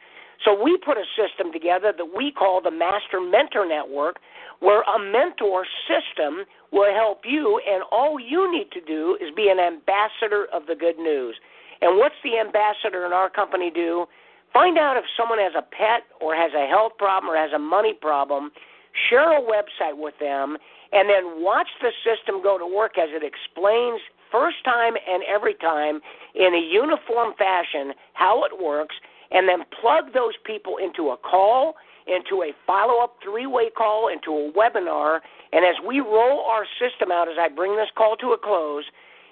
So 0.43 0.51
we 0.61 0.77
put 0.77 0.97
a 0.97 1.07
system 1.15 1.53
together 1.53 1.93
that 1.95 2.09
we 2.15 2.31
call 2.31 2.61
the 2.61 2.71
Master 2.71 3.21
Mentor 3.21 3.67
Network, 3.67 4.17
where 4.59 4.81
a 4.83 4.99
mentor 4.99 5.65
system 5.87 6.45
will 6.71 6.93
help 6.93 7.21
you, 7.23 7.61
and 7.67 7.83
all 7.91 8.19
you 8.19 8.51
need 8.51 8.71
to 8.71 8.81
do 8.81 9.17
is 9.21 9.33
be 9.35 9.49
an 9.49 9.59
ambassador 9.59 10.47
of 10.53 10.65
the 10.67 10.75
good 10.75 10.97
news. 10.97 11.35
And 11.81 11.97
what's 11.97 12.15
the 12.23 12.39
ambassador 12.39 13.05
in 13.05 13.13
our 13.13 13.29
company 13.29 13.71
do? 13.73 14.05
Find 14.53 14.77
out 14.77 14.97
if 14.97 15.03
someone 15.17 15.39
has 15.39 15.53
a 15.57 15.61
pet 15.61 16.03
or 16.21 16.35
has 16.35 16.51
a 16.55 16.67
health 16.67 16.93
problem 16.97 17.31
or 17.31 17.37
has 17.37 17.51
a 17.53 17.59
money 17.59 17.93
problem. 17.99 18.51
Share 19.09 19.37
a 19.37 19.41
website 19.41 19.97
with 19.97 20.13
them, 20.19 20.57
and 20.91 21.09
then 21.09 21.43
watch 21.43 21.69
the 21.81 21.91
system 22.03 22.41
go 22.43 22.57
to 22.57 22.65
work 22.65 22.97
as 22.97 23.09
it 23.11 23.23
explains 23.23 23.99
first 24.31 24.63
time 24.63 24.93
and 25.07 25.23
every 25.23 25.53
time 25.55 26.01
in 26.35 26.53
a 26.53 26.59
uniform 26.59 27.33
fashion 27.37 27.93
how 28.13 28.43
it 28.43 28.61
works 28.61 28.95
and 29.31 29.47
then 29.49 29.65
plug 29.81 30.13
those 30.13 30.33
people 30.45 30.77
into 30.77 31.09
a 31.09 31.17
call, 31.17 31.75
into 32.07 32.43
a 32.43 32.51
follow 32.65 33.03
up 33.03 33.17
three 33.23 33.47
way 33.47 33.69
call, 33.75 34.07
into 34.07 34.31
a 34.31 34.51
webinar. 34.51 35.19
And 35.51 35.65
as 35.65 35.75
we 35.85 35.99
roll 35.99 36.45
our 36.45 36.65
system 36.79 37.11
out, 37.11 37.27
as 37.27 37.35
I 37.39 37.49
bring 37.49 37.75
this 37.75 37.89
call 37.95 38.15
to 38.17 38.33
a 38.33 38.37
close, 38.37 38.85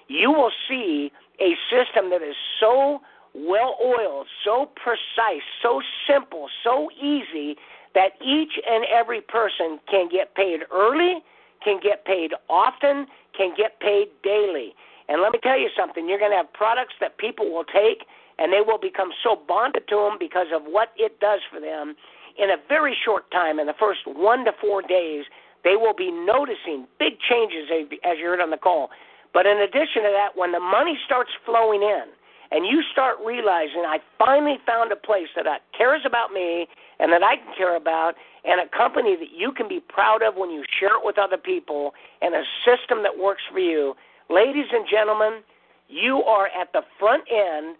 you 0.08 0.30
will 0.30 0.52
see 0.68 1.12
a 1.40 1.54
system 1.70 2.10
that 2.10 2.22
is 2.22 2.36
so 2.60 3.00
well 3.34 3.76
oiled, 3.82 4.26
so 4.44 4.70
precise, 4.76 5.42
so 5.62 5.80
simple, 6.06 6.48
so 6.62 6.90
easy 7.00 7.56
that 7.94 8.12
each 8.24 8.58
and 8.68 8.84
every 8.86 9.20
person 9.20 9.78
can 9.90 10.08
get 10.08 10.34
paid 10.34 10.60
early, 10.72 11.22
can 11.62 11.80
get 11.82 12.04
paid 12.04 12.32
often, 12.48 13.06
can 13.36 13.54
get 13.56 13.80
paid 13.80 14.08
daily. 14.22 14.74
And 15.08 15.20
let 15.20 15.32
me 15.32 15.38
tell 15.42 15.58
you 15.58 15.68
something 15.76 16.08
you're 16.08 16.18
going 16.18 16.30
to 16.30 16.36
have 16.36 16.52
products 16.52 16.94
that 17.00 17.18
people 17.18 17.52
will 17.52 17.64
take 17.64 18.06
and 18.38 18.52
they 18.52 18.60
will 18.60 18.78
become 18.78 19.10
so 19.22 19.36
bonded 19.36 19.86
to 19.88 19.96
them 19.96 20.16
because 20.18 20.48
of 20.54 20.62
what 20.64 20.92
it 20.96 21.20
does 21.20 21.40
for 21.50 21.60
them. 21.60 21.94
In 22.38 22.48
a 22.48 22.56
very 22.68 22.96
short 23.04 23.30
time, 23.30 23.58
in 23.58 23.66
the 23.66 23.76
first 23.78 24.00
one 24.06 24.44
to 24.46 24.52
four 24.58 24.80
days, 24.80 25.24
they 25.64 25.76
will 25.76 25.94
be 25.94 26.10
noticing 26.10 26.86
big 26.98 27.20
changes 27.20 27.68
as 28.04 28.18
you 28.18 28.26
heard 28.26 28.40
on 28.40 28.50
the 28.50 28.56
call. 28.56 28.90
But 29.34 29.46
in 29.46 29.58
addition 29.58 30.02
to 30.02 30.12
that, 30.12 30.36
when 30.36 30.52
the 30.52 30.60
money 30.60 30.98
starts 31.04 31.30
flowing 31.44 31.82
in, 31.82 32.04
and 32.52 32.66
you 32.66 32.82
start 32.92 33.16
realizing 33.24 33.82
I 33.86 33.98
finally 34.18 34.58
found 34.66 34.92
a 34.92 34.96
place 34.96 35.28
that 35.34 35.46
cares 35.76 36.02
about 36.04 36.32
me 36.32 36.68
and 37.00 37.10
that 37.10 37.22
I 37.22 37.36
can 37.36 37.54
care 37.56 37.76
about, 37.76 38.14
and 38.44 38.60
a 38.60 38.68
company 38.76 39.16
that 39.16 39.32
you 39.34 39.50
can 39.50 39.66
be 39.66 39.80
proud 39.80 40.22
of 40.22 40.36
when 40.36 40.50
you 40.50 40.62
share 40.78 40.98
it 40.98 41.02
with 41.02 41.18
other 41.18 41.38
people, 41.38 41.94
and 42.20 42.34
a 42.34 42.44
system 42.64 43.02
that 43.02 43.18
works 43.18 43.42
for 43.50 43.58
you. 43.58 43.94
Ladies 44.30 44.66
and 44.70 44.86
gentlemen, 44.88 45.40
you 45.88 46.22
are 46.22 46.46
at 46.46 46.72
the 46.72 46.82
front 47.00 47.24
end, 47.30 47.76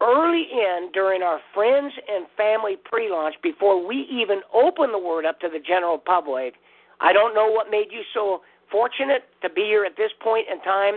early 0.00 0.46
in 0.50 0.90
during 0.92 1.22
our 1.22 1.40
friends 1.52 1.92
and 2.08 2.26
family 2.36 2.76
pre 2.84 3.10
launch 3.10 3.34
before 3.42 3.86
we 3.86 4.06
even 4.10 4.40
open 4.54 4.90
the 4.92 4.98
word 4.98 5.26
up 5.26 5.40
to 5.40 5.48
the 5.52 5.60
general 5.60 5.98
public. 5.98 6.54
I 7.00 7.12
don't 7.12 7.34
know 7.34 7.50
what 7.50 7.70
made 7.70 7.88
you 7.90 8.02
so 8.14 8.40
fortunate 8.70 9.24
to 9.42 9.50
be 9.50 9.62
here 9.62 9.84
at 9.84 9.96
this 9.96 10.10
point 10.20 10.46
in 10.50 10.60
time, 10.62 10.94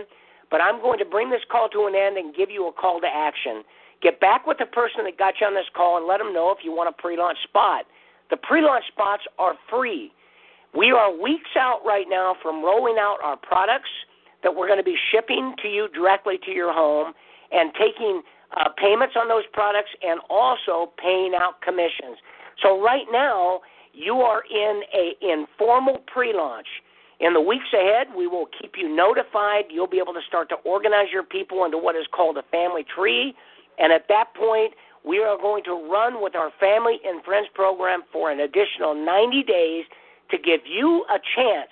but 0.50 0.60
I'm 0.60 0.80
going 0.80 0.98
to 0.98 1.04
bring 1.04 1.30
this 1.30 1.42
call 1.50 1.68
to 1.70 1.86
an 1.86 1.94
end 1.94 2.16
and 2.16 2.34
give 2.34 2.50
you 2.50 2.68
a 2.68 2.72
call 2.72 3.00
to 3.00 3.06
action. 3.06 3.62
Get 4.02 4.20
back 4.20 4.46
with 4.46 4.58
the 4.58 4.66
person 4.66 5.04
that 5.04 5.18
got 5.18 5.34
you 5.40 5.46
on 5.46 5.54
this 5.54 5.68
call 5.74 5.96
and 5.96 6.06
let 6.06 6.18
them 6.18 6.32
know 6.32 6.54
if 6.56 6.64
you 6.64 6.72
want 6.72 6.88
a 6.88 7.02
pre 7.02 7.16
launch 7.16 7.38
spot. 7.44 7.86
The 8.30 8.36
pre 8.36 8.60
launch 8.60 8.84
spots 8.88 9.22
are 9.38 9.54
free. 9.70 10.12
We 10.76 10.90
are 10.90 11.10
weeks 11.10 11.56
out 11.58 11.80
right 11.86 12.06
now 12.08 12.36
from 12.42 12.62
rolling 12.62 12.96
out 12.98 13.18
our 13.22 13.36
products 13.36 13.88
that 14.42 14.54
we're 14.54 14.66
going 14.66 14.78
to 14.78 14.84
be 14.84 14.96
shipping 15.10 15.54
to 15.62 15.68
you 15.68 15.88
directly 15.94 16.38
to 16.44 16.50
your 16.50 16.72
home 16.72 17.14
and 17.50 17.72
taking 17.74 18.22
uh, 18.56 18.68
payments 18.76 19.14
on 19.18 19.28
those 19.28 19.44
products 19.52 19.90
and 20.02 20.20
also 20.28 20.92
paying 21.02 21.32
out 21.34 21.62
commissions. 21.62 22.18
So 22.62 22.82
right 22.82 23.06
now, 23.10 23.60
you 23.92 24.16
are 24.16 24.42
in 24.50 24.82
a 24.92 25.16
informal 25.22 26.02
pre-launch. 26.12 26.66
In 27.18 27.32
the 27.32 27.40
weeks 27.40 27.72
ahead, 27.72 28.08
we 28.16 28.26
will 28.26 28.46
keep 28.60 28.74
you 28.76 28.94
notified. 28.94 29.64
You'll 29.70 29.86
be 29.86 29.98
able 29.98 30.12
to 30.12 30.20
start 30.28 30.48
to 30.50 30.56
organize 30.64 31.08
your 31.12 31.22
people 31.22 31.64
into 31.64 31.78
what 31.78 31.96
is 31.96 32.06
called 32.12 32.36
a 32.36 32.42
family 32.50 32.84
tree. 32.84 33.34
And 33.78 33.92
at 33.92 34.06
that 34.08 34.34
point, 34.34 34.74
we 35.04 35.20
are 35.20 35.38
going 35.38 35.64
to 35.64 35.88
run 35.88 36.22
with 36.22 36.34
our 36.34 36.50
Family 36.60 36.98
and 37.06 37.24
Friends 37.24 37.48
program 37.54 38.02
for 38.12 38.30
an 38.30 38.40
additional 38.40 38.94
90 38.94 39.44
days 39.44 39.84
to 40.30 40.36
give 40.36 40.60
you 40.66 41.04
a 41.08 41.18
chance, 41.36 41.70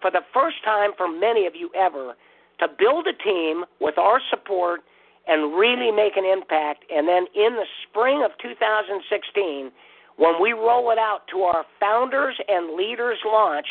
for 0.00 0.10
the 0.10 0.20
first 0.32 0.62
time 0.64 0.90
for 0.96 1.08
many 1.08 1.46
of 1.46 1.54
you 1.56 1.70
ever, 1.74 2.14
to 2.60 2.68
build 2.78 3.06
a 3.08 3.16
team 3.24 3.64
with 3.80 3.98
our 3.98 4.20
support 4.30 4.82
and 5.26 5.58
really 5.58 5.90
make 5.90 6.16
an 6.16 6.24
impact. 6.24 6.84
And 6.92 7.08
then 7.08 7.24
in 7.34 7.56
the 7.56 7.66
spring 7.88 8.22
of 8.24 8.30
2016, 8.42 9.72
when 10.16 10.40
we 10.40 10.52
roll 10.52 10.90
it 10.92 10.98
out 10.98 11.22
to 11.32 11.42
our 11.42 11.64
founders 11.80 12.36
and 12.46 12.76
leaders 12.76 13.18
launch, 13.24 13.66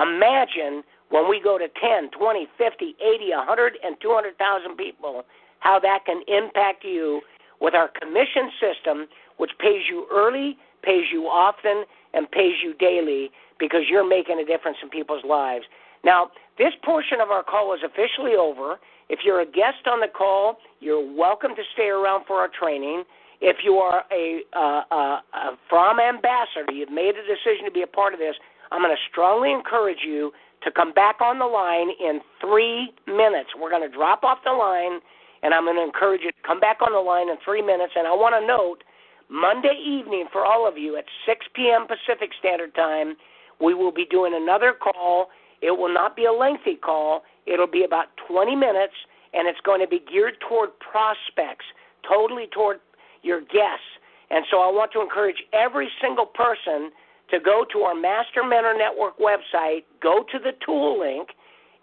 imagine 0.00 0.82
when 1.10 1.28
we 1.28 1.40
go 1.42 1.58
to 1.58 1.68
10, 1.68 2.10
20, 2.10 2.48
50, 2.58 2.96
80, 3.00 3.30
100, 3.30 3.72
and 3.84 3.96
200,000 4.00 4.76
people, 4.76 5.22
how 5.60 5.78
that 5.80 6.04
can 6.04 6.22
impact 6.28 6.84
you 6.84 7.20
with 7.60 7.74
our 7.74 7.88
commission 7.88 8.50
system, 8.60 9.06
which 9.38 9.50
pays 9.58 9.82
you 9.88 10.06
early, 10.12 10.58
pays 10.82 11.04
you 11.12 11.24
often, 11.24 11.84
and 12.14 12.30
pays 12.30 12.54
you 12.62 12.74
daily 12.74 13.30
because 13.58 13.82
you're 13.88 14.08
making 14.08 14.38
a 14.38 14.44
difference 14.44 14.78
in 14.82 14.88
people's 14.88 15.24
lives. 15.24 15.64
Now, 16.04 16.30
this 16.58 16.72
portion 16.84 17.20
of 17.20 17.30
our 17.30 17.42
call 17.42 17.74
is 17.74 17.80
officially 17.84 18.34
over. 18.34 18.78
If 19.08 19.20
you're 19.24 19.40
a 19.40 19.46
guest 19.46 19.86
on 19.86 20.00
the 20.00 20.08
call, 20.08 20.58
you're 20.80 21.04
welcome 21.14 21.54
to 21.56 21.62
stay 21.74 21.88
around 21.88 22.24
for 22.26 22.36
our 22.36 22.48
training. 22.48 23.04
If 23.40 23.58
you 23.64 23.74
are 23.74 24.04
a, 24.10 24.40
uh, 24.54 24.82
uh, 24.90 25.20
a 25.34 25.58
Fromm 25.68 26.00
ambassador, 26.00 26.72
you've 26.72 26.90
made 26.90 27.14
a 27.16 27.24
decision 27.26 27.64
to 27.66 27.70
be 27.70 27.82
a 27.82 27.86
part 27.86 28.14
of 28.14 28.20
this, 28.20 28.34
I'm 28.70 28.82
going 28.82 28.94
to 28.94 29.02
strongly 29.10 29.52
encourage 29.52 30.02
you 30.04 30.32
to 30.62 30.70
come 30.70 30.92
back 30.92 31.20
on 31.20 31.38
the 31.38 31.46
line 31.46 31.90
in 32.00 32.20
three 32.40 32.90
minutes. 33.06 33.50
We're 33.58 33.70
going 33.70 33.88
to 33.88 33.94
drop 33.94 34.24
off 34.24 34.38
the 34.44 34.52
line, 34.52 35.00
and 35.42 35.54
I'm 35.54 35.64
going 35.64 35.76
to 35.76 35.84
encourage 35.84 36.22
you 36.22 36.32
to 36.32 36.42
come 36.46 36.60
back 36.60 36.78
on 36.82 36.92
the 36.92 37.00
line 37.00 37.28
in 37.28 37.36
three 37.44 37.62
minutes. 37.62 37.92
And 37.96 38.06
I 38.06 38.12
want 38.12 38.34
to 38.34 38.42
note 38.44 38.82
Monday 39.28 39.78
evening 39.78 40.26
for 40.32 40.44
all 40.44 40.66
of 40.66 40.78
you 40.78 40.96
at 40.96 41.04
6 41.26 41.46
p.m. 41.54 41.86
Pacific 41.86 42.30
Standard 42.38 42.74
Time, 42.74 43.14
we 43.60 43.74
will 43.74 43.92
be 43.92 44.06
doing 44.10 44.32
another 44.34 44.72
call. 44.72 45.28
It 45.62 45.70
will 45.70 45.92
not 45.92 46.16
be 46.16 46.26
a 46.26 46.32
lengthy 46.32 46.76
call, 46.76 47.22
it'll 47.46 47.66
be 47.66 47.84
about 47.84 48.08
20 48.28 48.54
minutes, 48.54 48.92
and 49.32 49.48
it's 49.48 49.60
going 49.64 49.80
to 49.80 49.88
be 49.88 50.00
geared 50.10 50.34
toward 50.46 50.70
prospects, 50.80 51.64
totally 52.06 52.46
toward 52.52 52.78
your 53.22 53.40
guests. 53.40 53.88
And 54.30 54.44
so 54.50 54.58
I 54.58 54.68
want 54.68 54.92
to 54.92 55.00
encourage 55.00 55.42
every 55.52 55.88
single 56.02 56.26
person 56.26 56.90
to 57.30 57.40
go 57.40 57.64
to 57.72 57.78
our 57.80 57.94
Master 57.94 58.44
Mentor 58.44 58.76
Network 58.76 59.18
website, 59.18 59.84
go 60.02 60.22
to 60.30 60.38
the 60.38 60.52
tool 60.64 61.00
link, 61.00 61.30